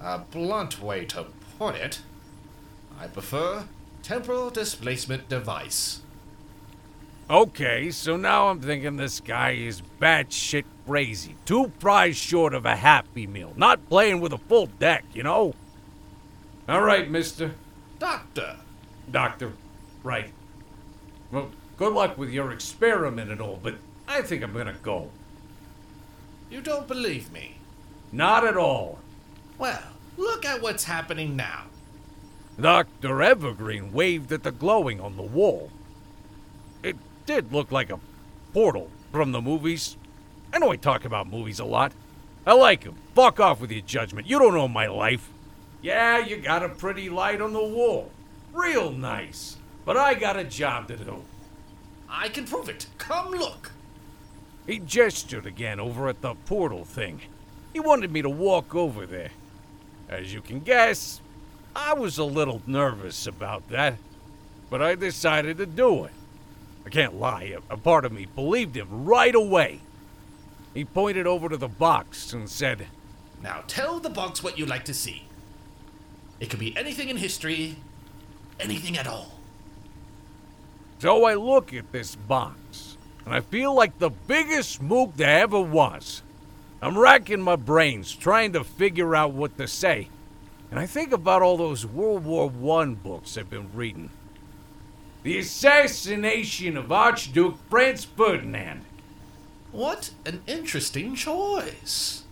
A 0.00 0.18
blunt 0.18 0.82
way 0.82 1.04
to 1.06 1.26
put 1.58 1.74
it. 1.74 2.00
I 3.00 3.06
prefer 3.06 3.64
temporal 4.02 4.50
displacement 4.50 5.28
device. 5.28 6.00
Okay, 7.30 7.90
so 7.90 8.16
now 8.16 8.48
I'm 8.48 8.60
thinking 8.60 8.96
this 8.96 9.20
guy 9.20 9.50
is 9.50 9.82
batshit 10.00 10.64
crazy. 10.86 11.36
Two 11.44 11.70
fries 11.78 12.16
short 12.16 12.54
of 12.54 12.64
a 12.64 12.74
Happy 12.74 13.26
Meal. 13.26 13.52
Not 13.56 13.88
playing 13.88 14.20
with 14.20 14.32
a 14.32 14.38
full 14.38 14.66
deck, 14.66 15.04
you 15.12 15.22
know? 15.22 15.54
All 16.68 16.82
right, 16.82 17.10
mister. 17.10 17.52
Doctor, 17.98 18.56
Doctor. 19.10 19.52
Right. 20.02 20.30
Well, 21.32 21.50
good 21.76 21.92
luck 21.92 22.16
with 22.18 22.30
your 22.30 22.52
experiment 22.52 23.30
and 23.30 23.40
all, 23.40 23.58
but 23.62 23.76
I 24.06 24.22
think 24.22 24.42
I'm 24.42 24.52
gonna 24.52 24.76
go. 24.82 25.10
you 26.50 26.60
don't 26.62 26.88
believe 26.88 27.30
me. 27.32 27.56
Not 28.12 28.46
at 28.46 28.56
all. 28.56 28.98
Well, 29.58 29.82
look 30.16 30.46
at 30.46 30.62
what's 30.62 30.84
happening 30.84 31.36
now. 31.36 31.64
Dr. 32.58 33.22
Evergreen 33.22 33.92
waved 33.92 34.32
at 34.32 34.42
the 34.44 34.50
glowing 34.50 35.00
on 35.00 35.16
the 35.16 35.22
wall. 35.22 35.70
It 36.82 36.96
did 37.26 37.52
look 37.52 37.70
like 37.70 37.90
a 37.90 38.00
portal 38.52 38.90
from 39.12 39.32
the 39.32 39.42
movies. 39.42 39.96
I 40.52 40.58
know 40.58 40.70
I 40.72 40.76
talk 40.76 41.04
about 41.04 41.28
movies 41.30 41.60
a 41.60 41.64
lot. 41.64 41.92
I 42.46 42.54
like 42.54 42.86
'em. 42.86 42.94
Fuck 43.14 43.40
off 43.40 43.60
with 43.60 43.70
your 43.70 43.82
judgment. 43.82 44.26
You 44.26 44.38
don't 44.38 44.54
know 44.54 44.68
my 44.68 44.86
life. 44.86 45.28
Yeah, 45.80 46.18
you 46.18 46.38
got 46.38 46.62
a 46.62 46.68
pretty 46.68 47.08
light 47.08 47.40
on 47.40 47.52
the 47.52 47.64
wall. 47.64 48.10
Real 48.52 48.90
nice. 48.90 49.56
But 49.84 49.96
I 49.96 50.14
got 50.14 50.36
a 50.36 50.44
job 50.44 50.88
to 50.88 50.96
do. 50.96 51.22
I 52.08 52.28
can 52.28 52.44
prove 52.44 52.68
it. 52.68 52.86
Come 52.98 53.30
look. 53.30 53.72
He 54.66 54.78
gestured 54.78 55.46
again 55.46 55.80
over 55.80 56.08
at 56.08 56.20
the 56.20 56.34
portal 56.34 56.84
thing. 56.84 57.22
He 57.72 57.80
wanted 57.80 58.12
me 58.12 58.22
to 58.22 58.28
walk 58.28 58.74
over 58.74 59.06
there. 59.06 59.30
As 60.08 60.32
you 60.32 60.40
can 60.40 60.60
guess, 60.60 61.20
I 61.76 61.94
was 61.94 62.18
a 62.18 62.24
little 62.24 62.60
nervous 62.66 63.26
about 63.26 63.68
that, 63.68 63.94
but 64.68 64.82
I 64.82 64.94
decided 64.94 65.58
to 65.58 65.66
do 65.66 66.04
it. 66.04 66.12
I 66.84 66.90
can't 66.90 67.20
lie, 67.20 67.54
a, 67.68 67.76
part 67.76 68.04
of 68.04 68.12
me 68.12 68.26
believed 68.26 68.76
him 68.76 69.04
right 69.04 69.34
away. 69.34 69.80
He 70.74 70.84
pointed 70.84 71.26
over 71.26 71.48
to 71.48 71.56
the 71.56 71.68
box 71.68 72.32
and 72.32 72.48
said, 72.48 72.86
Now 73.42 73.62
tell 73.66 74.00
the 74.00 74.10
box 74.10 74.42
what 74.42 74.58
you'd 74.58 74.68
like 74.68 74.84
to 74.86 74.94
see. 74.94 75.27
It 76.40 76.50
could 76.50 76.60
be 76.60 76.76
anything 76.76 77.08
in 77.08 77.16
history, 77.16 77.76
anything 78.60 78.96
at 78.96 79.06
all. 79.06 79.38
So 81.00 81.24
I 81.24 81.34
look 81.34 81.72
at 81.72 81.92
this 81.92 82.16
box, 82.16 82.96
and 83.24 83.34
I 83.34 83.40
feel 83.40 83.74
like 83.74 83.98
the 83.98 84.10
biggest 84.10 84.82
mook 84.82 85.16
there 85.16 85.40
ever 85.40 85.60
was. 85.60 86.22
I'm 86.80 86.98
racking 86.98 87.40
my 87.40 87.56
brains 87.56 88.14
trying 88.14 88.52
to 88.52 88.62
figure 88.62 89.14
out 89.14 89.32
what 89.32 89.56
to 89.58 89.66
say, 89.66 90.08
and 90.70 90.78
I 90.78 90.86
think 90.86 91.12
about 91.12 91.42
all 91.42 91.56
those 91.56 91.86
World 91.86 92.24
War 92.24 92.50
I 92.82 92.84
books 92.86 93.36
I've 93.36 93.50
been 93.50 93.70
reading. 93.74 94.10
The 95.24 95.38
assassination 95.38 96.76
of 96.76 96.92
Archduke 96.92 97.58
Franz 97.68 98.04
Ferdinand. 98.04 98.84
What 99.72 100.10
an 100.24 100.42
interesting 100.46 101.14
choice. 101.14 102.22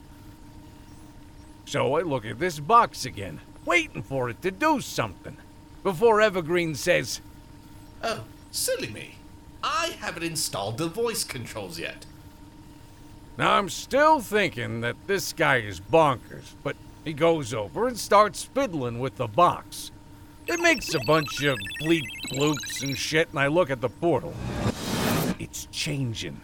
So 1.64 1.96
I 1.96 2.02
look 2.02 2.24
at 2.24 2.38
this 2.38 2.60
box 2.60 3.04
again, 3.04 3.40
waiting 3.66 4.02
for 4.02 4.30
it 4.30 4.40
to 4.42 4.50
do 4.50 4.80
something, 4.80 5.36
before 5.82 6.20
Evergreen 6.20 6.74
says, 6.74 7.20
Oh, 8.02 8.24
silly 8.50 8.88
me. 8.88 9.16
I 9.62 9.96
haven't 10.00 10.22
installed 10.22 10.78
the 10.78 10.88
voice 10.88 11.24
controls 11.24 11.78
yet. 11.78 12.06
Now, 13.36 13.54
I'm 13.54 13.68
still 13.68 14.20
thinking 14.20 14.80
that 14.80 14.96
this 15.06 15.32
guy 15.32 15.56
is 15.56 15.80
bonkers, 15.80 16.52
but 16.62 16.76
he 17.04 17.12
goes 17.12 17.52
over 17.52 17.86
and 17.86 17.98
starts 17.98 18.44
fiddling 18.44 18.98
with 18.98 19.16
the 19.16 19.26
box. 19.26 19.90
It 20.46 20.60
makes 20.60 20.94
a 20.94 21.00
bunch 21.00 21.42
of 21.42 21.58
bleep 21.82 22.06
bloops 22.30 22.82
and 22.82 22.96
shit, 22.96 23.28
and 23.30 23.38
I 23.38 23.48
look 23.48 23.70
at 23.70 23.80
the 23.80 23.88
portal. 23.88 24.32
It's 25.38 25.66
changing. 25.70 26.40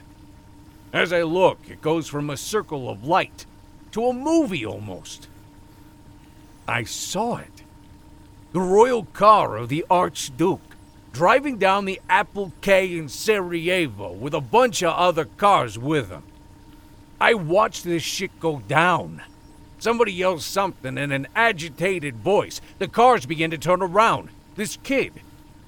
As 0.93 1.13
I 1.13 1.23
look, 1.23 1.61
it 1.69 1.81
goes 1.81 2.09
from 2.09 2.29
a 2.29 2.37
circle 2.37 2.91
of 2.91 3.05
light 3.05 3.47
to 3.93 4.07
a 4.07 4.13
movie 4.13 4.67
almost. 4.67 5.29
I 6.67 6.85
saw 6.85 7.37
it. 7.37 7.63
The 8.53 8.61
royal 8.61 9.05
car 9.05 9.57
of 9.57 9.69
the 9.69 9.85
Archduke 9.91 10.61
driving 11.13 11.59
down 11.59 11.85
the 11.85 12.01
Appel 12.09 12.53
Quay 12.61 12.97
in 12.97 13.09
Sarajevo 13.09 14.13
with 14.13 14.35
a 14.35 14.41
bunch 14.41 14.83
of 14.83 14.95
other 14.95 15.25
cars 15.25 15.79
with 15.79 16.11
him. 16.11 16.23
I 17.21 17.35
watched 17.35 17.85
this 17.85 18.03
shit 18.03 18.39
go 18.41 18.61
down. 18.61 19.23
Somebody 19.79 20.13
yells 20.13 20.45
something 20.45 20.97
in 20.97 21.13
an 21.13 21.27
agitated 21.35 22.17
voice. 22.17 22.61
The 22.79 22.89
cars 22.89 23.27
begin 23.27 23.51
to 23.51 23.59
turn 23.59 23.83
around. 23.83 24.31
This 24.55 24.79
kid, 24.83 25.13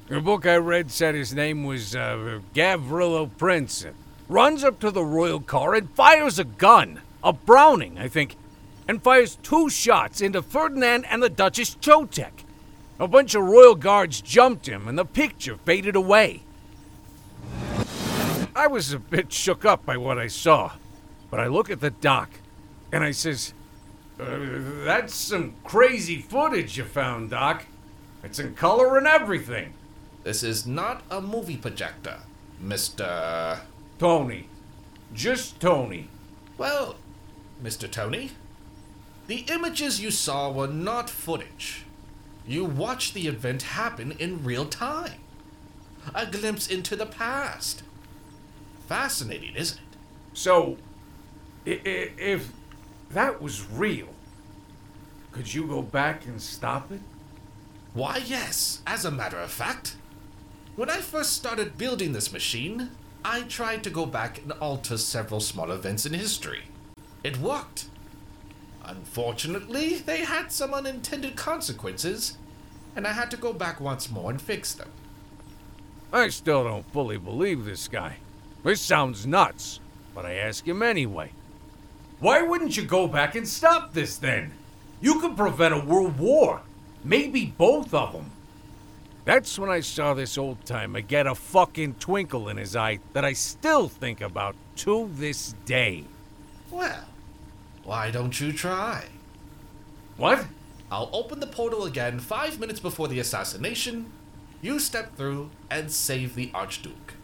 the 0.08 0.20
book 0.20 0.46
I 0.46 0.56
read 0.56 0.90
said 0.90 1.14
his 1.14 1.34
name 1.34 1.64
was 1.64 1.96
uh, 1.96 2.40
Gavrilo 2.54 3.28
Princip, 3.28 3.94
runs 4.28 4.64
up 4.64 4.78
to 4.80 4.90
the 4.90 5.04
royal 5.04 5.40
car 5.40 5.74
and 5.74 5.90
fires 5.90 6.38
a 6.38 6.44
gun, 6.44 7.00
a 7.22 7.32
Browning, 7.32 7.98
I 7.98 8.08
think, 8.08 8.36
and 8.86 9.02
fires 9.02 9.38
two 9.42 9.68
shots 9.70 10.20
into 10.20 10.42
Ferdinand 10.42 11.04
and 11.06 11.22
the 11.22 11.28
Duchess 11.28 11.76
Chotek. 11.76 12.44
A 12.98 13.08
bunch 13.08 13.34
of 13.34 13.42
royal 13.42 13.74
guards 13.74 14.20
jumped 14.20 14.68
him, 14.68 14.86
and 14.86 14.96
the 14.96 15.04
picture 15.04 15.56
faded 15.64 15.96
away. 15.96 16.42
I 18.56 18.68
was 18.68 18.92
a 18.92 18.98
bit 18.98 19.32
shook 19.32 19.64
up 19.64 19.84
by 19.84 19.96
what 19.96 20.18
I 20.18 20.28
saw, 20.28 20.72
but 21.30 21.40
I 21.40 21.48
look 21.48 21.70
at 21.70 21.80
the 21.80 21.90
doc, 21.90 22.30
and 22.92 23.02
I 23.02 23.10
says, 23.10 23.52
uh, 24.20 24.36
"That's 24.84 25.14
some 25.14 25.54
crazy 25.64 26.20
footage 26.20 26.76
you 26.78 26.84
found, 26.84 27.30
Doc. 27.30 27.64
It's 28.22 28.38
in 28.38 28.54
color 28.54 28.96
and 28.96 29.08
everything." 29.08 29.74
This 30.22 30.44
is 30.44 30.66
not 30.66 31.02
a 31.10 31.20
movie 31.20 31.56
projector, 31.56 32.20
Mr. 32.62 33.58
Tony, 33.98 34.48
just 35.12 35.58
Tony. 35.60 36.08
Well, 36.56 36.96
Mr. 37.62 37.90
Tony, 37.90 38.30
the 39.26 39.44
images 39.48 40.00
you 40.00 40.10
saw 40.10 40.50
were 40.50 40.66
not 40.66 41.08
footage. 41.08 41.84
You 42.46 42.64
watched 42.64 43.14
the 43.14 43.26
event 43.26 43.62
happen 43.62 44.12
in 44.12 44.44
real 44.44 44.66
time. 44.66 45.20
A 46.14 46.26
glimpse 46.26 46.66
into 46.66 46.96
the 46.96 47.06
past. 47.06 47.82
Fascinating, 48.86 49.54
isn't 49.56 49.78
it? 49.78 49.96
So, 50.34 50.76
if 51.64 52.50
that 53.10 53.40
was 53.40 53.66
real, 53.70 54.08
could 55.32 55.54
you 55.54 55.66
go 55.66 55.80
back 55.80 56.26
and 56.26 56.40
stop 56.40 56.92
it? 56.92 57.00
Why, 57.94 58.18
yes, 58.18 58.82
as 58.86 59.04
a 59.04 59.10
matter 59.10 59.38
of 59.38 59.50
fact. 59.50 59.96
When 60.76 60.90
I 60.90 60.98
first 60.98 61.32
started 61.32 61.78
building 61.78 62.12
this 62.12 62.32
machine, 62.32 62.90
I 63.24 63.42
tried 63.42 63.82
to 63.84 63.90
go 63.90 64.04
back 64.04 64.42
and 64.42 64.52
alter 64.52 64.98
several 64.98 65.40
small 65.40 65.70
events 65.70 66.04
in 66.04 66.12
history. 66.12 66.64
It 67.22 67.38
worked. 67.38 67.86
Unfortunately, 68.86 69.96
they 69.96 70.24
had 70.24 70.52
some 70.52 70.74
unintended 70.74 71.36
consequences, 71.36 72.36
and 72.94 73.06
I 73.06 73.12
had 73.12 73.30
to 73.30 73.36
go 73.36 73.52
back 73.52 73.80
once 73.80 74.10
more 74.10 74.30
and 74.30 74.40
fix 74.40 74.74
them. 74.74 74.90
I 76.12 76.28
still 76.28 76.64
don't 76.64 76.92
fully 76.92 77.16
believe 77.16 77.64
this 77.64 77.88
guy. 77.88 78.18
This 78.62 78.80
sounds 78.80 79.26
nuts, 79.26 79.80
but 80.14 80.24
I 80.24 80.34
ask 80.34 80.66
him 80.66 80.82
anyway. 80.82 81.32
Why 82.20 82.42
wouldn't 82.42 82.76
you 82.76 82.84
go 82.84 83.06
back 83.08 83.34
and 83.34 83.48
stop 83.48 83.92
this 83.92 84.16
then? 84.16 84.52
You 85.00 85.20
could 85.20 85.36
prevent 85.36 85.74
a 85.74 85.80
world 85.80 86.18
war. 86.18 86.62
Maybe 87.02 87.46
both 87.58 87.92
of 87.92 88.12
them. 88.12 88.30
That's 89.24 89.58
when 89.58 89.70
I 89.70 89.80
saw 89.80 90.14
this 90.14 90.38
old 90.38 90.64
timer 90.64 91.00
get 91.00 91.26
a 91.26 91.34
fucking 91.34 91.94
twinkle 91.94 92.48
in 92.48 92.58
his 92.58 92.76
eye 92.76 93.00
that 93.14 93.24
I 93.24 93.32
still 93.32 93.88
think 93.88 94.20
about 94.20 94.54
to 94.76 95.10
this 95.14 95.54
day. 95.64 96.04
Well, 96.70 97.04
why 97.84 98.10
don't 98.10 98.40
you 98.40 98.52
try? 98.52 99.04
What? 100.16 100.46
I'll 100.90 101.10
open 101.12 101.40
the 101.40 101.46
portal 101.46 101.84
again 101.84 102.18
five 102.18 102.58
minutes 102.58 102.80
before 102.80 103.08
the 103.08 103.18
assassination. 103.18 104.10
You 104.62 104.78
step 104.78 105.16
through 105.16 105.50
and 105.70 105.90
save 105.90 106.34
the 106.34 106.50
Archduke. 106.54 107.14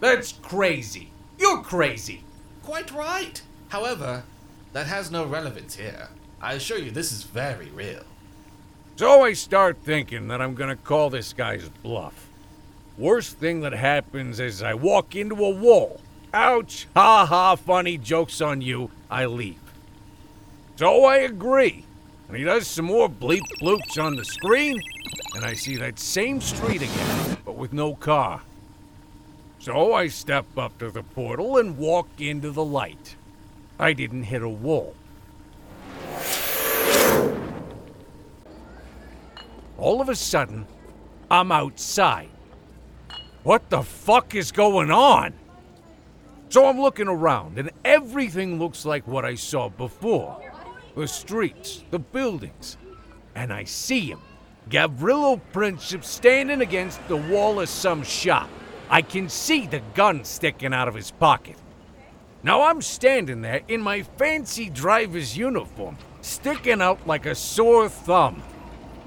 That's 0.00 0.32
crazy. 0.32 1.10
You're 1.38 1.62
crazy. 1.62 2.24
Quite 2.62 2.90
right. 2.92 3.40
However, 3.68 4.24
that 4.72 4.86
has 4.86 5.10
no 5.10 5.24
relevance 5.24 5.76
here. 5.76 6.08
I 6.40 6.54
assure 6.54 6.78
you, 6.78 6.90
this 6.90 7.12
is 7.12 7.24
very 7.24 7.70
real. 7.70 8.04
So 8.96 9.22
I 9.22 9.32
start 9.32 9.78
thinking 9.82 10.28
that 10.28 10.40
I'm 10.40 10.54
gonna 10.54 10.76
call 10.76 11.10
this 11.10 11.32
guy's 11.32 11.68
bluff. 11.68 12.28
Worst 12.96 13.38
thing 13.38 13.60
that 13.62 13.72
happens 13.72 14.38
is 14.38 14.62
I 14.62 14.74
walk 14.74 15.16
into 15.16 15.44
a 15.44 15.50
wall. 15.50 16.00
Ouch! 16.34 16.88
Ha 16.96 17.24
ha, 17.26 17.54
funny, 17.54 17.96
joke's 17.96 18.40
on 18.40 18.60
you. 18.60 18.90
I 19.08 19.26
leave. 19.26 19.60
So 20.74 21.04
I 21.04 21.18
agree. 21.18 21.84
And 22.26 22.36
he 22.36 22.42
does 22.42 22.66
some 22.66 22.86
more 22.86 23.08
bleep 23.08 23.46
bloops 23.60 24.02
on 24.02 24.16
the 24.16 24.24
screen, 24.24 24.82
and 25.36 25.44
I 25.44 25.52
see 25.52 25.76
that 25.76 26.00
same 26.00 26.40
street 26.40 26.82
again, 26.82 27.36
but 27.44 27.54
with 27.54 27.72
no 27.72 27.94
car. 27.94 28.42
So 29.60 29.94
I 29.94 30.08
step 30.08 30.46
up 30.58 30.76
to 30.78 30.90
the 30.90 31.04
portal 31.04 31.56
and 31.56 31.78
walk 31.78 32.08
into 32.18 32.50
the 32.50 32.64
light. 32.64 33.14
I 33.78 33.92
didn't 33.92 34.24
hit 34.24 34.42
a 34.42 34.48
wall. 34.48 34.96
All 39.78 40.00
of 40.00 40.08
a 40.08 40.16
sudden, 40.16 40.66
I'm 41.30 41.52
outside. 41.52 42.30
What 43.44 43.70
the 43.70 43.82
fuck 43.82 44.34
is 44.34 44.50
going 44.50 44.90
on? 44.90 45.34
So 46.54 46.66
I'm 46.66 46.80
looking 46.80 47.08
around, 47.08 47.58
and 47.58 47.72
everything 47.84 48.60
looks 48.60 48.84
like 48.84 49.08
what 49.08 49.24
I 49.24 49.34
saw 49.34 49.70
before 49.70 50.40
the 50.94 51.08
streets, 51.08 51.82
the 51.90 51.98
buildings. 51.98 52.76
And 53.34 53.52
I 53.52 53.64
see 53.64 54.02
him, 54.02 54.20
Gavrilo 54.70 55.40
Princip, 55.52 56.04
standing 56.04 56.60
against 56.60 57.00
the 57.08 57.16
wall 57.16 57.58
of 57.58 57.68
some 57.68 58.04
shop. 58.04 58.48
I 58.88 59.02
can 59.02 59.28
see 59.28 59.66
the 59.66 59.82
gun 59.94 60.22
sticking 60.22 60.72
out 60.72 60.86
of 60.86 60.94
his 60.94 61.10
pocket. 61.10 61.56
Now 62.44 62.62
I'm 62.62 62.82
standing 62.82 63.42
there 63.42 63.62
in 63.66 63.80
my 63.80 64.02
fancy 64.02 64.70
driver's 64.70 65.36
uniform, 65.36 65.98
sticking 66.20 66.80
out 66.80 67.04
like 67.04 67.26
a 67.26 67.34
sore 67.34 67.88
thumb. 67.88 68.44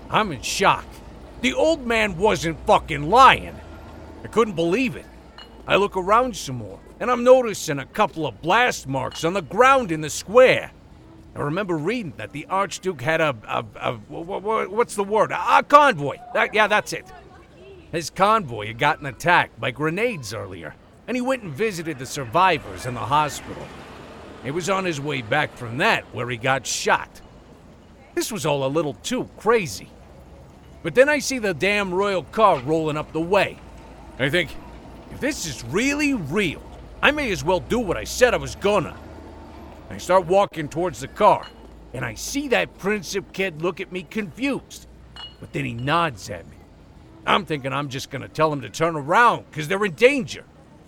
I'm 0.09 0.33
in 0.33 0.41
shock. 0.41 0.85
The 1.39 1.53
old 1.53 1.87
man 1.87 2.17
wasn't 2.17 2.59
fucking 2.67 3.09
lying. 3.09 3.55
I 4.25 4.27
couldn't 4.27 4.55
believe 4.55 4.97
it. 4.97 5.05
I 5.65 5.77
look 5.77 5.95
around 5.95 6.35
some 6.35 6.57
more, 6.57 6.81
and 6.99 7.11
I'm 7.11 7.23
noticing 7.23 7.79
a 7.79 7.85
couple 7.85 8.25
of 8.25 8.41
blast 8.41 8.87
marks 8.87 9.23
on 9.23 9.33
the 9.33 9.41
ground 9.41 9.91
in 9.91 10.01
the 10.01 10.09
square. 10.09 10.71
I 11.35 11.41
remember 11.41 11.77
reading 11.77 12.13
that 12.17 12.31
the 12.31 12.47
Archduke 12.47 13.01
had 13.01 13.21
a, 13.21 13.35
a, 13.47 13.65
a 13.79 13.93
wha- 14.09 14.65
what's 14.65 14.95
the 14.95 15.03
word? 15.03 15.31
A, 15.31 15.57
a 15.57 15.63
convoy. 15.63 16.17
That, 16.33 16.53
yeah, 16.53 16.67
that's 16.67 16.93
it. 16.93 17.05
His 17.91 18.09
convoy 18.09 18.67
had 18.67 18.79
gotten 18.79 19.05
attacked 19.05 19.59
by 19.59 19.71
grenades 19.71 20.33
earlier, 20.33 20.73
and 21.07 21.15
he 21.15 21.21
went 21.21 21.43
and 21.43 21.53
visited 21.53 21.99
the 21.99 22.05
survivors 22.05 22.85
in 22.85 22.95
the 22.95 22.99
hospital. 22.99 23.65
He 24.43 24.51
was 24.51 24.69
on 24.69 24.85
his 24.85 24.99
way 24.99 25.21
back 25.21 25.55
from 25.55 25.77
that 25.77 26.03
where 26.13 26.29
he 26.29 26.37
got 26.37 26.65
shot. 26.65 27.21
This 28.15 28.31
was 28.31 28.45
all 28.45 28.65
a 28.65 28.67
little 28.67 28.95
too 28.95 29.29
crazy. 29.37 29.89
But 30.83 30.95
then 30.95 31.09
I 31.09 31.19
see 31.19 31.37
the 31.37 31.53
damn 31.53 31.93
royal 31.93 32.23
car 32.23 32.59
rolling 32.59 32.97
up 32.97 33.13
the 33.13 33.21
way. 33.21 33.59
I 34.17 34.29
think, 34.29 34.55
if 35.11 35.19
this 35.19 35.45
is 35.45 35.63
really 35.65 36.13
real, 36.13 36.61
I 37.01 37.11
may 37.11 37.31
as 37.31 37.43
well 37.43 37.59
do 37.59 37.79
what 37.79 37.97
I 37.97 38.03
said 38.03 38.33
I 38.33 38.37
was 38.37 38.55
gonna. 38.55 38.95
I 39.89 39.97
start 39.97 40.25
walking 40.25 40.67
towards 40.67 40.99
the 40.99 41.07
car, 41.07 41.45
and 41.93 42.03
I 42.03 42.15
see 42.15 42.47
that 42.49 42.77
Princip 42.79 43.31
kid 43.33 43.61
look 43.61 43.79
at 43.79 43.91
me 43.91 44.03
confused. 44.03 44.87
But 45.39 45.53
then 45.53 45.65
he 45.65 45.73
nods 45.73 46.29
at 46.29 46.45
me. 46.47 46.57
I'm 47.25 47.45
thinking 47.45 47.71
I'm 47.71 47.89
just 47.89 48.09
gonna 48.09 48.27
tell 48.27 48.51
him 48.51 48.61
to 48.61 48.69
turn 48.69 48.95
around, 48.95 49.45
because 49.49 49.67
they're 49.67 49.85
in 49.85 49.93
danger. 49.93 50.43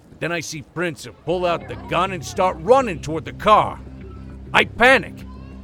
But 0.10 0.20
then 0.20 0.32
I 0.32 0.40
see 0.40 0.64
Princip 0.76 1.14
pull 1.26 1.46
out 1.46 1.68
the 1.68 1.76
gun 1.76 2.12
and 2.12 2.26
start 2.26 2.58
running 2.60 3.02
toward 3.02 3.26
the 3.26 3.34
car. 3.34 3.80
I 4.54 4.66
panic. 4.66 5.14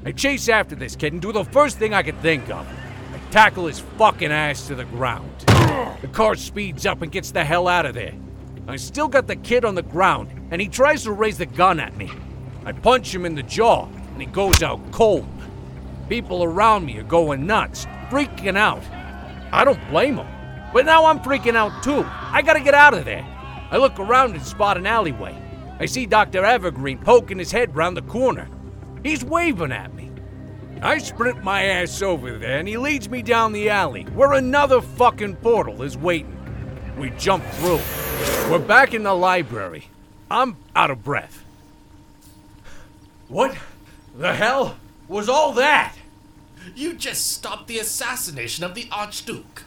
I 0.06 0.12
chase 0.12 0.48
after 0.48 0.76
this 0.76 0.96
kid 0.96 1.14
and 1.14 1.22
do 1.22 1.32
the 1.32 1.44
first 1.46 1.80
thing 1.80 1.96
I 1.96 2.04
could 2.04 2.22
think 2.22 2.50
of. 2.52 2.68
I 2.68 3.32
tackle 3.32 3.66
his 3.66 3.80
fucking 3.98 4.32
ass 4.32 4.68
to 4.68 4.76
the 4.76 4.86
ground. 4.86 5.32
The 6.02 6.10
car 6.12 6.36
speeds 6.36 6.86
up 6.86 7.02
and 7.02 7.12
gets 7.12 7.32
the 7.32 7.44
hell 7.44 7.68
out 7.68 7.88
of 7.88 7.96
there. 7.96 8.14
I 8.68 8.76
still 8.78 9.08
got 9.08 9.28
the 9.28 9.36
kid 9.36 9.66
on 9.66 9.76
the 9.76 9.84
ground, 9.84 10.35
and 10.56 10.62
he 10.62 10.70
tries 10.70 11.04
to 11.04 11.12
raise 11.12 11.38
the 11.38 11.46
gun 11.46 11.82
at 11.82 11.98
me. 11.98 12.10
I 12.64 12.72
punch 12.72 13.14
him 13.14 13.26
in 13.26 13.36
the 13.36 13.44
jaw, 13.44 13.88
and 13.88 14.22
he 14.22 14.26
goes 14.26 14.64
out 14.64 14.80
cold. 14.94 15.28
People 16.08 16.46
around 16.46 16.86
me 16.86 16.98
are 16.98 17.04
going 17.04 17.46
nuts, 17.46 17.86
freaking 18.10 18.56
out. 18.56 18.82
I 19.52 19.66
don't 19.66 19.90
blame 19.90 20.16
them. 20.16 20.28
But 20.72 20.86
now 20.86 21.08
I'm 21.08 21.20
freaking 21.20 21.58
out 21.58 21.84
too. 21.84 22.06
I 22.08 22.42
gotta 22.42 22.62
get 22.62 22.74
out 22.74 22.94
of 22.94 23.04
there. 23.04 23.28
I 23.70 23.76
look 23.76 24.00
around 24.00 24.34
and 24.34 24.46
spot 24.46 24.78
an 24.78 24.88
alleyway. 24.88 25.36
I 25.78 25.88
see 25.88 26.06
Dr. 26.06 26.46
Evergreen 26.46 27.00
poking 27.00 27.40
his 27.40 27.52
head 27.52 27.76
round 27.76 27.98
the 27.98 28.04
corner. 28.04 28.48
He's 29.04 29.26
waving 29.26 29.74
at 29.74 29.94
me. 29.94 30.10
I 30.82 31.00
sprint 31.00 31.44
my 31.44 31.64
ass 31.64 32.02
over 32.02 32.38
there 32.38 32.60
and 32.60 32.68
he 32.70 32.78
leads 32.78 33.10
me 33.10 33.22
down 33.22 33.52
the 33.52 33.70
alley 33.70 34.04
where 34.04 34.32
another 34.32 34.80
fucking 34.80 35.36
portal 35.36 35.82
is 35.82 35.98
waiting. 35.98 36.32
We 36.98 37.10
jump 37.18 37.44
through. 37.44 37.82
We're 38.50 38.66
back 38.66 38.94
in 38.94 39.04
the 39.04 39.14
library. 39.14 39.90
I'm 40.30 40.58
out 40.76 40.92
of 40.92 41.04
breath. 41.04 41.44
What 43.28 43.56
the 44.16 44.34
hell 44.34 44.78
was 45.08 45.30
all 45.30 45.54
that? 45.54 45.96
You 46.76 46.94
just 46.94 47.32
stopped 47.32 47.68
the 47.68 47.80
assassination 47.80 48.64
of 48.64 48.74
the 48.74 48.88
Archduke. 48.92 49.64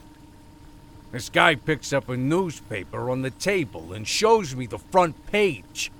This 1.12 1.28
guy 1.28 1.54
picks 1.54 1.92
up 1.92 2.08
a 2.08 2.16
newspaper 2.16 3.08
on 3.08 3.22
the 3.22 3.30
table 3.30 3.92
and 3.92 4.06
shows 4.06 4.54
me 4.54 4.66
the 4.66 4.78
front 4.78 5.26
page. 5.26 5.90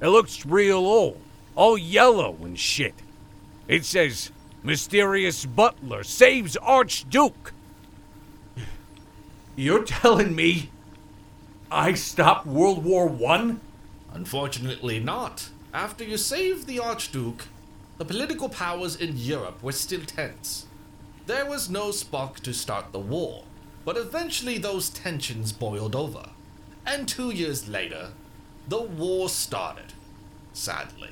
It 0.00 0.08
looks 0.08 0.44
real 0.44 0.78
old, 0.78 1.20
all 1.54 1.78
yellow 1.78 2.36
and 2.42 2.58
shit. 2.58 2.94
It 3.66 3.84
says, 3.84 4.30
Mysterious 4.62 5.46
Butler 5.46 6.02
saves 6.02 6.56
Archduke. 6.56 7.52
You're 9.56 9.84
telling 9.84 10.34
me 10.34 10.70
I 11.70 11.94
stopped 11.94 12.46
World 12.46 12.84
War 12.84 13.06
One? 13.06 13.60
Unfortunately, 14.12 15.00
not. 15.00 15.48
After 15.72 16.04
you 16.04 16.16
saved 16.16 16.66
the 16.66 16.78
Archduke, 16.78 17.44
the 17.98 18.04
political 18.04 18.48
powers 18.48 18.96
in 18.96 19.16
Europe 19.16 19.62
were 19.62 19.72
still 19.72 20.02
tense. 20.02 20.66
There 21.26 21.46
was 21.46 21.68
no 21.68 21.90
spark 21.90 22.40
to 22.40 22.54
start 22.54 22.92
the 22.92 22.98
war, 22.98 23.44
but 23.84 23.96
eventually 23.96 24.56
those 24.56 24.88
tensions 24.88 25.52
boiled 25.52 25.94
over. 25.94 26.30
And 26.86 27.06
two 27.06 27.30
years 27.30 27.68
later, 27.68 28.12
the 28.68 28.80
war 28.80 29.28
started. 29.28 29.92
Sadly. 30.52 31.10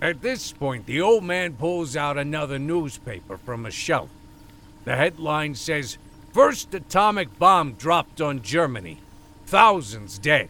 At 0.00 0.22
this 0.22 0.52
point, 0.52 0.86
the 0.86 1.00
old 1.00 1.24
man 1.24 1.54
pulls 1.54 1.96
out 1.96 2.18
another 2.18 2.58
newspaper 2.58 3.36
from 3.36 3.66
a 3.66 3.70
shelf. 3.70 4.10
The 4.84 4.96
headline 4.96 5.54
says, 5.54 5.98
First 6.32 6.74
atomic 6.74 7.38
bomb 7.38 7.72
dropped 7.74 8.20
on 8.20 8.42
Germany. 8.42 8.98
Thousands 9.46 10.18
dead. 10.18 10.48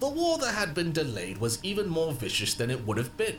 The 0.00 0.08
war 0.08 0.38
that 0.38 0.54
had 0.54 0.74
been 0.74 0.92
delayed 0.92 1.38
was 1.38 1.58
even 1.62 1.88
more 1.88 2.12
vicious 2.12 2.54
than 2.54 2.70
it 2.70 2.86
would 2.86 2.98
have 2.98 3.16
been. 3.16 3.38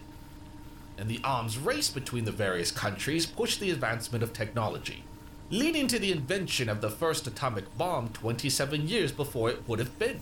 And 0.97 1.09
the 1.09 1.19
arms 1.23 1.57
race 1.57 1.89
between 1.89 2.25
the 2.25 2.31
various 2.31 2.71
countries 2.71 3.25
pushed 3.27 3.59
the 3.59 3.69
advancement 3.71 4.23
of 4.23 4.33
technology, 4.33 5.03
leading 5.51 5.87
to 5.87 5.99
the 5.99 6.11
invention 6.11 6.69
of 6.69 6.81
the 6.81 6.89
first 6.89 7.27
atomic 7.27 7.77
bomb 7.77 8.09
27 8.09 8.87
years 8.87 9.11
before 9.11 9.49
it 9.51 9.67
would 9.67 9.79
have 9.79 9.97
been. 9.99 10.21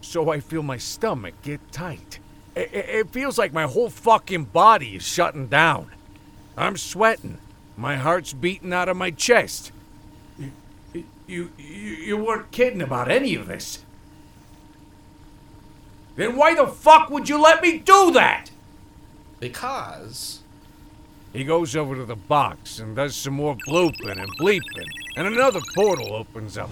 so 0.00 0.30
I 0.30 0.40
feel 0.40 0.62
my 0.62 0.76
stomach 0.78 1.34
get 1.42 1.60
tight. 1.72 2.20
It, 2.54 2.70
it 2.72 3.10
feels 3.10 3.38
like 3.38 3.52
my 3.52 3.64
whole 3.64 3.90
fucking 3.90 4.44
body 4.46 4.96
is 4.96 5.02
shutting 5.06 5.48
down. 5.48 5.90
I'm 6.56 6.76
sweating. 6.76 7.38
My 7.76 7.96
heart's 7.96 8.32
beating 8.32 8.72
out 8.72 8.88
of 8.88 8.96
my 8.96 9.10
chest. 9.10 9.72
You, 10.38 10.52
you, 11.26 11.50
you, 11.58 11.64
you 11.66 12.16
weren't 12.16 12.50
kidding 12.52 12.82
about 12.82 13.10
any 13.10 13.34
of 13.34 13.48
this. 13.48 13.84
Then 16.18 16.34
why 16.34 16.56
the 16.56 16.66
fuck 16.66 17.10
would 17.10 17.28
you 17.28 17.40
let 17.40 17.62
me 17.62 17.78
do 17.78 18.10
that? 18.10 18.50
Because 19.38 20.40
He 21.32 21.44
goes 21.44 21.76
over 21.76 21.94
to 21.94 22.04
the 22.04 22.16
box 22.16 22.80
and 22.80 22.96
does 22.96 23.14
some 23.14 23.34
more 23.34 23.56
blooping 23.68 24.20
and 24.20 24.28
bleeping, 24.40 24.88
and 25.16 25.28
another 25.28 25.60
portal 25.76 26.12
opens 26.12 26.58
up. 26.58 26.70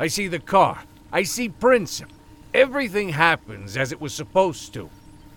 I 0.00 0.06
see 0.06 0.28
the 0.28 0.38
car. 0.38 0.84
I 1.12 1.24
see 1.24 1.50
Princip. 1.50 2.08
Everything 2.54 3.10
happens 3.10 3.76
as 3.76 3.92
it 3.92 4.00
was 4.00 4.14
supposed 4.14 4.72
to. 4.72 4.88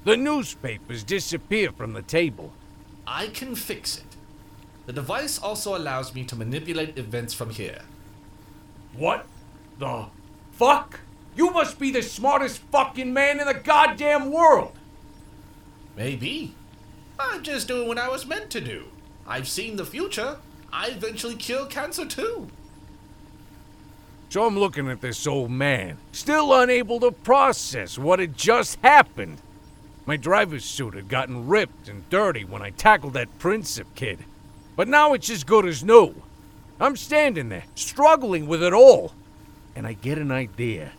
The 0.06 0.16
newspapers 0.16 1.04
disappear 1.04 1.74
from 1.74 1.92
the 1.92 2.02
table. 2.02 2.54
I 3.06 3.28
can 3.28 3.56
fix 3.56 3.98
it. 3.98 4.16
The 4.86 4.94
device 4.94 5.38
also 5.38 5.76
allows 5.76 6.16
me 6.16 6.24
to 6.24 6.36
manipulate 6.38 6.98
events 6.98 7.34
from 7.34 7.50
here. 7.50 7.82
What 8.94 9.26
the 9.80 10.06
fuck? 10.54 11.02
You 11.36 11.52
must 11.52 11.80
be 11.80 11.92
the 11.92 12.02
smartest 12.02 12.60
fucking 12.72 13.14
man 13.14 13.40
in 13.40 13.48
the 13.48 13.54
goddamn 13.54 14.32
world! 14.32 14.74
Maybe. 15.96 16.56
I'm 17.20 17.44
just 17.44 17.68
doing 17.68 17.88
what 17.88 17.98
I 17.98 18.10
was 18.10 18.26
meant 18.26 18.50
to 18.52 18.62
do. 18.62 18.86
I've 19.28 19.48
seen 19.48 19.76
the 19.76 19.86
future. 19.86 20.38
I 20.72 20.88
eventually 20.88 21.36
cure 21.36 21.66
cancer 21.66 22.06
too. 22.06 22.50
So 24.30 24.46
I'm 24.46 24.60
looking 24.60 24.90
at 24.90 25.02
this 25.02 25.26
old 25.28 25.52
man, 25.52 25.98
still 26.12 26.54
unable 26.54 27.00
to 27.00 27.12
process 27.12 27.98
what 27.98 28.20
had 28.20 28.38
just 28.38 28.80
happened. 28.82 29.42
My 30.06 30.18
driver's 30.18 30.66
suit 30.66 30.94
had 30.94 31.08
gotten 31.08 31.48
ripped 31.48 31.88
and 31.88 32.10
dirty 32.10 32.44
when 32.44 32.62
I 32.62 32.72
tackled 32.72 33.14
that 33.14 33.40
Princip 33.40 33.86
kid. 33.96 34.26
But 34.76 34.88
now 34.88 35.14
it's 35.14 35.30
as 35.30 35.44
good 35.44 35.66
as 35.66 35.84
new. 35.84 36.14
I'm 36.80 36.98
standing 36.98 37.50
there, 37.50 37.64
struggling 37.76 38.48
with 38.48 38.62
it 38.62 38.74
all. 38.74 39.14
And 39.76 39.88
I 39.88 39.94
get 39.94 40.18
an 40.18 40.32
idea. 40.32 40.92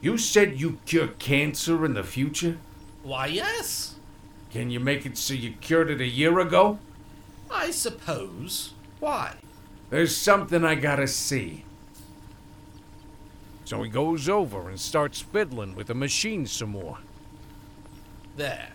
You 0.00 0.16
said 0.16 0.58
you 0.58 0.78
cure 0.86 1.08
cancer 1.08 1.84
in 1.84 1.94
the 1.94 2.02
future? 2.02 2.56
Why, 3.02 3.26
yes. 3.26 3.96
Can 4.50 4.70
you 4.70 4.80
make 4.80 5.04
it 5.04 5.18
so 5.18 5.34
you 5.34 5.52
cured 5.52 5.90
it 5.90 6.00
a 6.00 6.06
year 6.06 6.38
ago? 6.40 6.78
I 7.50 7.70
suppose. 7.70 8.72
Why? 8.98 9.34
There's 9.90 10.16
something 10.16 10.64
I 10.64 10.74
gotta 10.74 11.06
see. 11.06 11.64
So 13.64 13.82
he 13.82 13.90
goes 13.90 14.28
over 14.28 14.68
and 14.68 14.80
starts 14.80 15.20
fiddling 15.20 15.74
with 15.74 15.88
the 15.88 15.94
machine 15.94 16.46
some 16.46 16.70
more. 16.70 16.98
There. 18.36 18.70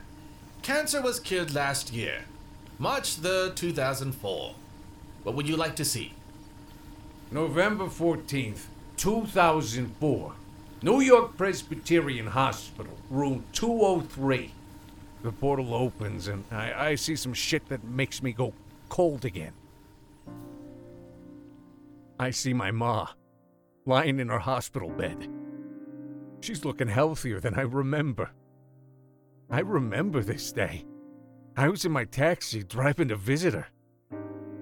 Cancer 0.61 1.01
was 1.01 1.19
cured 1.19 1.53
last 1.53 1.91
year. 1.91 2.25
March 2.79 3.17
the 3.17 3.51
2004. 3.55 4.55
What 5.23 5.35
would 5.35 5.47
you 5.47 5.57
like 5.57 5.75
to 5.77 5.85
see? 5.85 6.13
November 7.31 7.85
14th, 7.85 8.65
2004. 8.97 10.33
New 10.81 10.99
York 10.99 11.38
Presbyterian 11.38 12.27
Hospital, 12.27 12.93
room 13.09 13.45
203. 13.53 14.51
The 15.23 15.31
portal 15.31 15.73
opens 15.73 16.27
and 16.27 16.43
I, 16.51 16.89
I 16.89 16.95
see 16.95 17.15
some 17.15 17.33
shit 17.33 17.67
that 17.69 17.83
makes 17.83 18.21
me 18.21 18.33
go 18.33 18.53
cold 18.89 19.25
again. 19.25 19.53
I 22.19 22.29
see 22.29 22.53
my 22.53 22.71
ma 22.71 23.07
lying 23.85 24.19
in 24.19 24.29
her 24.29 24.39
hospital 24.39 24.89
bed. 24.89 25.29
She's 26.41 26.65
looking 26.65 26.88
healthier 26.88 27.39
than 27.39 27.55
I 27.55 27.61
remember. 27.61 28.31
I 29.49 29.61
remember 29.61 30.21
this 30.21 30.51
day. 30.51 30.85
I 31.57 31.69
was 31.69 31.85
in 31.85 31.91
my 31.91 32.05
taxi 32.05 32.63
driving 32.63 33.07
to 33.07 33.15
visit 33.15 33.53
her. 33.53 33.67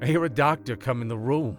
I 0.02 0.06
hear 0.06 0.24
a 0.26 0.30
doctor 0.30 0.76
come 0.76 1.02
in 1.02 1.08
the 1.08 1.18
room. 1.18 1.58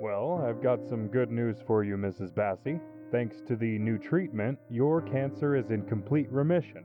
Well, 0.00 0.44
I've 0.46 0.62
got 0.62 0.86
some 0.88 1.08
good 1.08 1.32
news 1.32 1.56
for 1.66 1.82
you, 1.82 1.96
Mrs. 1.96 2.32
Bassey. 2.32 2.80
Thanks 3.10 3.40
to 3.48 3.56
the 3.56 3.78
new 3.78 3.98
treatment, 3.98 4.56
your 4.70 5.00
cancer 5.00 5.56
is 5.56 5.70
in 5.70 5.82
complete 5.82 6.30
remission. 6.30 6.84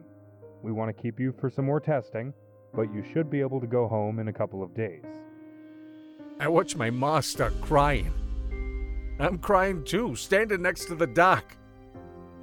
We 0.64 0.72
want 0.72 0.96
to 0.96 1.00
keep 1.00 1.20
you 1.20 1.32
for 1.40 1.50
some 1.50 1.66
more 1.66 1.80
testing, 1.80 2.34
but 2.74 2.92
you 2.92 3.04
should 3.14 3.30
be 3.30 3.40
able 3.42 3.62
to 3.62 3.68
go 3.68 3.88
home 3.88 4.18
in 4.18 4.30
a 4.30 4.34
couple 4.34 4.64
of 4.64 4.74
days. 4.74 5.04
I 6.40 6.48
watch 6.48 6.76
my 6.76 6.90
ma 6.90 7.20
start 7.20 7.54
crying. 7.62 8.12
I'm 9.20 9.38
crying 9.38 9.84
too, 9.84 10.16
standing 10.16 10.64
next 10.64 10.86
to 10.86 10.96
the 10.96 11.06
doc. 11.06 11.56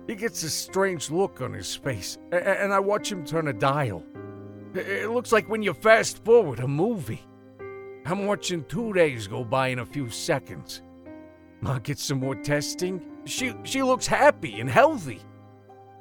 He 0.06 0.14
gets 0.14 0.44
a 0.44 0.50
strange 0.50 1.10
look 1.10 1.40
on 1.40 1.52
his 1.52 1.74
face, 1.74 2.16
and 2.30 2.72
I 2.72 2.78
watch 2.78 3.10
him 3.10 3.24
turn 3.24 3.48
a 3.48 3.52
dial. 3.52 4.04
It 4.74 5.10
looks 5.10 5.32
like 5.32 5.48
when 5.48 5.64
you 5.64 5.74
fast 5.74 6.24
forward 6.24 6.60
a 6.60 6.68
movie. 6.68 7.22
I'm 8.10 8.26
watching 8.26 8.64
two 8.64 8.92
days 8.92 9.28
go 9.28 9.44
by 9.44 9.68
in 9.68 9.78
a 9.78 9.86
few 9.86 10.10
seconds. 10.10 10.82
Ma 11.60 11.78
gets 11.78 12.02
some 12.02 12.18
more 12.18 12.34
testing. 12.34 13.00
She 13.24 13.54
she 13.62 13.82
looks 13.82 14.06
happy 14.06 14.60
and 14.60 14.68
healthy. 14.68 15.20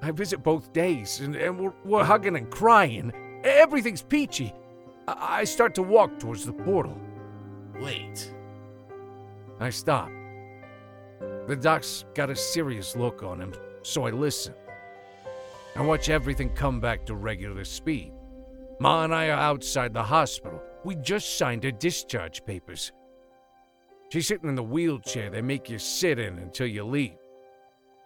I 0.02 0.12
visit 0.12 0.42
both 0.42 0.74
days, 0.74 1.20
and, 1.20 1.36
and 1.36 1.60
we're, 1.60 1.74
we're 1.84 2.04
hugging 2.04 2.36
and 2.38 2.50
crying. 2.50 3.12
Everything's 3.44 4.02
peachy. 4.02 4.54
I, 5.08 5.42
I 5.42 5.44
start 5.44 5.76
to 5.76 5.84
walk 5.84 6.20
towards 6.20 6.46
the 6.46 6.54
portal. 6.54 7.00
Wait. 7.80 8.34
I 9.60 9.70
stop. 9.70 10.10
The 11.48 11.56
doc's 11.56 12.06
got 12.16 12.30
a 12.30 12.36
serious 12.36 12.96
look 12.96 13.24
on 13.24 13.42
him, 13.42 13.54
so 13.84 14.08
I 14.08 14.12
listen. 14.12 14.54
I 15.76 15.82
watch 15.82 16.10
everything 16.10 16.50
come 16.56 16.80
back 16.80 17.06
to 17.06 17.16
regular 17.16 17.66
speed. 17.66 18.14
Ma 18.80 19.04
and 19.04 19.14
I 19.14 19.28
are 19.28 19.40
outside 19.40 19.94
the 19.94 20.04
hospital. 20.04 20.62
We 20.84 20.96
just 20.96 21.38
signed 21.38 21.64
her 21.64 21.72
discharge 21.72 22.46
papers. 22.46 22.92
She's 24.12 24.28
sitting 24.28 24.50
in 24.50 24.56
the 24.56 24.64
wheelchair 24.64 25.30
they 25.30 25.42
make 25.42 25.70
you 25.70 25.78
sit 25.78 26.18
in 26.18 26.40
until 26.40 26.68
you 26.68 26.84
leave. 26.84 27.18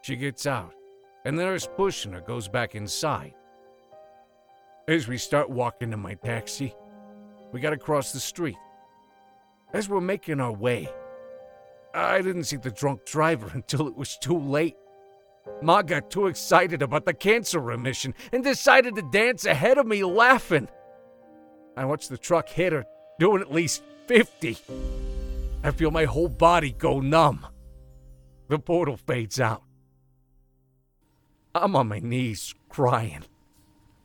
She 0.01 0.15
gets 0.15 0.45
out, 0.45 0.73
and 1.23 1.37
the 1.37 1.43
nurse 1.43 1.67
pushing 1.77 2.11
her 2.11 2.21
goes 2.21 2.47
back 2.47 2.75
inside. 2.75 3.33
As 4.87 5.07
we 5.07 5.17
start 5.17 5.49
walking 5.49 5.91
to 5.91 5.97
my 5.97 6.15
taxi, 6.15 6.75
we 7.53 7.61
gotta 7.61 7.77
cross 7.77 8.11
the 8.11 8.19
street. 8.19 8.57
As 9.71 9.87
we're 9.87 10.01
making 10.01 10.41
our 10.41 10.51
way, 10.51 10.89
I 11.93 12.21
didn't 12.21 12.45
see 12.45 12.57
the 12.57 12.71
drunk 12.71 13.05
driver 13.05 13.49
until 13.53 13.87
it 13.87 13.95
was 13.95 14.17
too 14.17 14.37
late. 14.37 14.75
Ma 15.61 15.81
got 15.81 16.09
too 16.09 16.27
excited 16.27 16.81
about 16.81 17.05
the 17.05 17.13
cancer 17.13 17.59
remission 17.59 18.13
and 18.31 18.43
decided 18.43 18.95
to 18.95 19.09
dance 19.11 19.45
ahead 19.45 19.77
of 19.77 19.85
me 19.85 20.03
laughing. 20.03 20.67
I 21.75 21.85
watch 21.85 22.07
the 22.07 22.17
truck 22.17 22.49
hit 22.49 22.73
her, 22.73 22.85
doing 23.19 23.41
at 23.41 23.51
least 23.51 23.83
50. 24.07 24.57
I 25.63 25.71
feel 25.71 25.91
my 25.91 26.05
whole 26.05 26.29
body 26.29 26.71
go 26.71 26.99
numb. 26.99 27.45
The 28.49 28.59
portal 28.59 28.97
fades 28.97 29.39
out. 29.39 29.63
I'm 31.55 31.75
on 31.75 31.87
my 31.87 31.99
knees, 31.99 32.53
crying. 32.69 33.23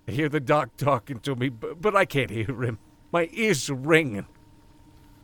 I 0.07 0.13
hear 0.13 0.29
the 0.29 0.41
doc 0.41 0.77
talking 0.77 1.21
to 1.21 1.35
me, 1.35 1.49
but, 1.49 1.81
but 1.81 1.97
I 1.97 2.05
can't 2.05 2.31
hear 2.31 2.63
him. 2.63 2.79
My 3.13 3.29
ears 3.33 3.69
are 3.69 3.75
ringing. 3.75 4.27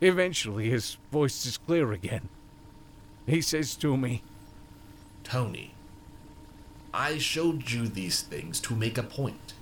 Eventually, 0.00 0.68
his 0.70 0.98
voice 1.10 1.46
is 1.46 1.56
clear 1.56 1.92
again. 1.92 2.28
He 3.26 3.40
says 3.40 3.74
to 3.76 3.96
me, 3.96 4.22
Tony, 5.22 5.74
I 6.92 7.18
showed 7.18 7.70
you 7.70 7.88
these 7.88 8.22
things 8.22 8.60
to 8.60 8.74
make 8.74 8.98
a 8.98 9.02
point. 9.02 9.54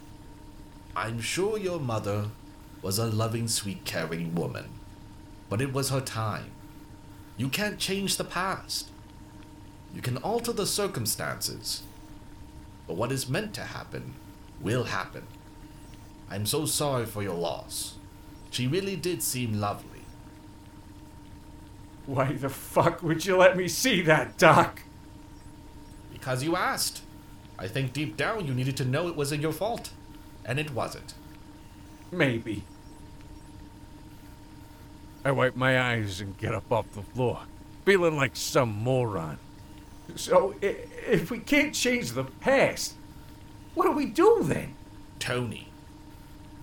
I'm 0.97 1.21
sure 1.21 1.59
your 1.59 1.79
mother 1.79 2.27
was 2.83 2.99
a 2.99 3.07
loving, 3.07 3.49
sweet, 3.49 3.85
caring 3.85 4.35
woman, 4.35 4.68
but 5.49 5.62
it 5.62 5.73
was 5.73 5.90
her 5.90 6.01
time. 6.01 6.51
You 7.37 7.49
can't 7.49 7.79
change 7.79 8.16
the 8.16 8.25
past. 8.25 8.90
You 9.95 10.03
can 10.03 10.18
alter 10.18 10.53
the 10.53 10.66
circumstances, 10.66 11.83
but 12.87 12.97
what 12.97 13.12
is 13.12 13.29
meant 13.29 13.55
to 13.55 13.62
happen 13.62 14.14
will 14.61 14.85
happen. 14.85 15.27
I'm 16.31 16.47
so 16.47 16.66
sorry 16.66 17.07
for 17.07 17.23
your 17.23 17.35
loss. 17.35 17.95
She 18.51 18.66
really 18.66 18.97
did 18.97 19.23
seem 19.23 19.61
lovely. 19.61 20.01
Why 22.07 22.33
the 22.33 22.49
fuck 22.49 23.03
would 23.03 23.25
you 23.25 23.37
let 23.37 23.57
me 23.57 23.68
see 23.68 24.03
that, 24.03 24.37
Doc? 24.38 24.83
Because 26.12 26.42
you 26.42 26.57
asked. 26.57 27.03
I 27.59 27.68
think 27.68 27.92
deep 27.92 28.16
down 28.16 28.47
you 28.47 28.55
needed 28.55 28.77
to 28.79 28.85
know 28.85 29.09
it 29.09 29.16
wasn't 29.16 29.42
your 29.42 29.53
fault. 29.53 29.90
And 30.45 30.59
it 30.59 30.73
wasn't. 30.73 31.14
Maybe. 32.11 32.64
I 35.24 35.30
wipe 35.30 35.54
my 35.54 35.80
eyes 35.80 36.20
and 36.20 36.37
get 36.37 36.54
up 36.54 36.70
off 36.72 36.92
the 36.94 37.02
floor, 37.02 37.42
feeling 37.85 38.16
like 38.16 38.35
some 38.35 38.70
moron. 38.70 39.38
So, 40.16 40.54
if 40.61 41.30
we 41.30 41.38
can't 41.38 41.74
change 41.74 42.12
the 42.12 42.24
past, 42.24 42.94
what 43.74 43.85
do 43.85 43.92
we 43.92 44.06
do 44.06 44.40
then? 44.42 44.74
Tony, 45.18 45.68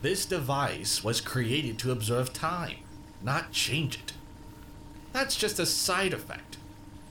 this 0.02 0.26
device 0.26 1.04
was 1.04 1.22
created 1.22 1.80
to 1.80 1.92
observe 1.92 2.34
time, 2.34 2.78
not 3.24 3.52
change 3.52 3.96
it. 3.96 4.14
That's 5.14 5.36
just 5.36 5.60
a 5.60 5.66
side 5.66 6.14
effect. 6.14 6.58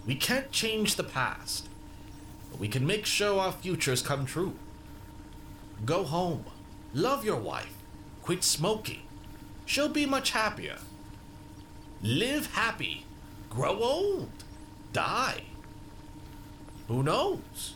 We 0.07 0.15
can't 0.15 0.53
change 0.53 0.97
the 0.97 1.05
past, 1.05 1.67
but 2.51 2.61
we 2.61 2.69
can 2.69 2.87
make 2.87 3.07
sure 3.07 3.41
our 3.41 3.53
futures 3.53 4.03
come 4.03 4.27
true. 4.27 4.55
Go 5.85 6.05
home, 6.05 6.45
love 6.93 7.25
your 7.25 7.41
wife, 7.41 7.75
quit 8.23 8.45
smoking. 8.45 9.01
She'll 9.65 9.89
be 9.89 10.07
much 10.07 10.31
happier. 10.31 10.77
Live 12.03 12.55
happy, 12.55 13.05
grow 13.51 13.83
old, 13.83 14.31
die. 14.93 15.43
Who 16.87 17.03
knows? 17.03 17.75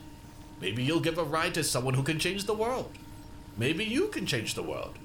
Maybe 0.61 0.85
you'll 0.85 1.01
give 1.01 1.19
a 1.19 1.25
ride 1.25 1.55
to 1.55 1.65
someone 1.65 1.95
who 1.95 2.05
can 2.05 2.21
change 2.21 2.45
the 2.45 2.55
world. 2.55 2.93
Maybe 3.57 3.85
you 3.85 4.09
can 4.09 4.27
change 4.27 4.55
the 4.55 4.63
world. 4.63 4.97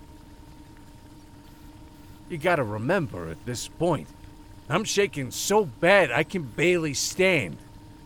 You 2.30 2.38
gotta 2.38 2.64
remember 2.64 3.30
at 3.30 3.44
this 3.46 3.68
point, 3.68 4.08
I'm 4.70 4.84
shaking 4.84 5.32
so 5.32 5.66
bad 5.66 6.12
I 6.12 6.24
can 6.24 6.44
barely 6.44 6.94
stand. 6.94 7.58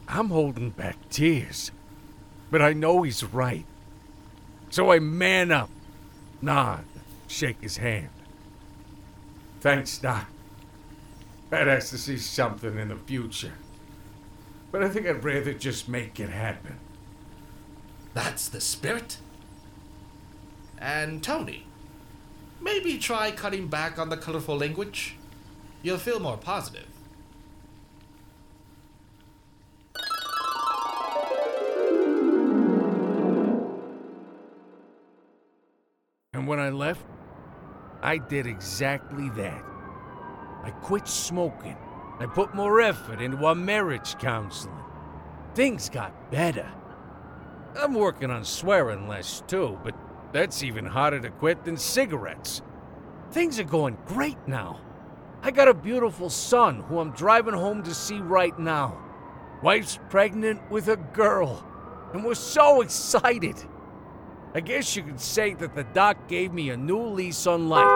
I'm 0.07 0.29
holding 0.29 0.69
back 0.69 0.95
tears. 1.09 1.71
But 2.49 2.61
I 2.61 2.73
know 2.73 3.03
he's 3.03 3.23
right. 3.23 3.65
So 4.69 4.91
I 4.91 4.99
man 4.99 5.51
up, 5.51 5.69
nod, 6.41 6.85
shake 7.27 7.61
his 7.61 7.77
hand. 7.77 8.09
Thanks, 9.59 9.97
Doc. 9.97 10.30
I'd 11.51 11.67
ask 11.67 11.89
to 11.89 11.97
see 11.97 12.17
something 12.17 12.77
in 12.77 12.87
the 12.87 12.95
future. 12.95 13.53
But 14.71 14.83
I 14.83 14.89
think 14.89 15.05
I'd 15.05 15.23
rather 15.23 15.53
just 15.53 15.89
make 15.89 16.19
it 16.19 16.29
happen. 16.29 16.79
That's 18.13 18.47
the 18.47 18.61
spirit. 18.61 19.17
And 20.77 21.21
Tony, 21.21 21.65
maybe 22.61 22.97
try 22.97 23.31
cutting 23.31 23.67
back 23.67 23.99
on 23.99 24.09
the 24.09 24.17
colorful 24.17 24.57
language. 24.57 25.15
You'll 25.83 25.97
feel 25.97 26.19
more 26.19 26.37
positive. 26.37 26.87
And 36.33 36.47
when 36.47 36.59
I 36.59 36.69
left, 36.69 37.05
I 38.01 38.17
did 38.17 38.47
exactly 38.47 39.29
that. 39.31 39.70
I 40.63 40.71
quit 40.71 41.07
smoking. 41.07 41.77
I 42.19 42.25
put 42.25 42.53
more 42.53 42.81
effort 42.81 43.21
into 43.21 43.45
our 43.45 43.55
marriage 43.55 44.17
counseling. 44.19 44.75
Things 45.55 45.89
got 45.89 46.31
better. 46.31 46.69
I'm 47.75 47.93
working 47.93 48.29
on 48.29 48.43
swearing 48.43 49.07
less 49.07 49.43
too, 49.47 49.79
but 49.83 49.95
that's 50.31 50.63
even 50.63 50.85
harder 50.85 51.19
to 51.19 51.29
quit 51.29 51.63
than 51.63 51.77
cigarettes. 51.77 52.61
Things 53.31 53.59
are 53.59 53.65
going 53.65 53.97
great 54.05 54.37
now. 54.47 54.81
I 55.41 55.51
got 55.51 55.67
a 55.67 55.73
beautiful 55.73 56.29
son 56.29 56.81
who 56.81 56.99
I'm 56.99 57.11
driving 57.11 57.53
home 57.53 57.81
to 57.83 57.93
see 57.93 58.19
right 58.19 58.57
now. 58.59 58.97
Wife's 59.63 59.99
pregnant 60.09 60.69
with 60.69 60.87
a 60.87 60.97
girl, 60.97 61.65
and 62.13 62.23
we're 62.23 62.35
so 62.35 62.81
excited. 62.81 63.55
I 64.53 64.59
guess 64.59 64.95
you 64.95 65.03
could 65.03 65.19
say 65.19 65.53
that 65.55 65.75
the 65.75 65.83
doc 65.85 66.27
gave 66.27 66.51
me 66.51 66.71
a 66.71 66.77
new 66.77 67.01
lease 67.01 67.47
on 67.47 67.69
life. 67.69 67.87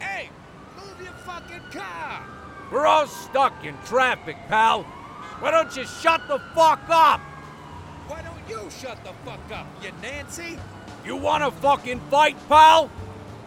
Hey, 0.00 0.30
move 0.76 1.00
your 1.00 1.12
fucking 1.24 1.60
car! 1.70 2.24
We're 2.76 2.86
all 2.86 3.06
stuck 3.06 3.64
in 3.64 3.74
traffic, 3.86 4.36
pal. 4.48 4.82
Why 5.40 5.50
don't 5.50 5.74
you 5.74 5.86
shut 5.86 6.20
the 6.28 6.38
fuck 6.54 6.82
up? 6.90 7.20
Why 8.06 8.20
don't 8.20 8.46
you 8.46 8.70
shut 8.70 9.02
the 9.02 9.14
fuck 9.24 9.40
up, 9.50 9.66
you 9.82 9.92
Nancy? 10.02 10.58
You 11.02 11.16
wanna 11.16 11.50
fucking 11.50 12.00
fight, 12.10 12.36
pal? 12.50 12.90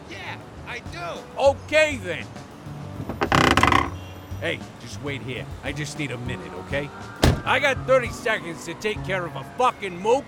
Yeah, 0.10 0.36
I 0.68 0.80
do. 0.80 1.22
Okay 1.38 1.98
then. 1.98 2.26
Hey, 4.42 4.58
just 4.82 5.00
wait 5.04 5.22
here. 5.22 5.46
I 5.64 5.74
just 5.74 6.00
need 6.00 6.10
a 6.10 6.18
minute, 6.18 6.52
okay? 6.66 6.90
I 7.46 7.60
got 7.60 7.86
30 7.86 8.10
seconds 8.10 8.66
to 8.66 8.74
take 8.74 9.06
care 9.06 9.28
of 9.28 9.36
a 9.36 9.44
fucking 9.60 10.02
mook. 10.02 10.26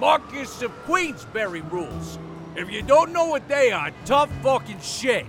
Marquess 0.00 0.60
of 0.60 0.72
Queensberry 0.86 1.60
rules. 1.60 2.18
If 2.56 2.68
you 2.68 2.82
don't 2.82 3.12
know 3.12 3.26
what 3.26 3.46
they 3.46 3.70
are, 3.70 3.92
tough 4.04 4.28
fucking 4.42 4.80
shit. 4.80 5.24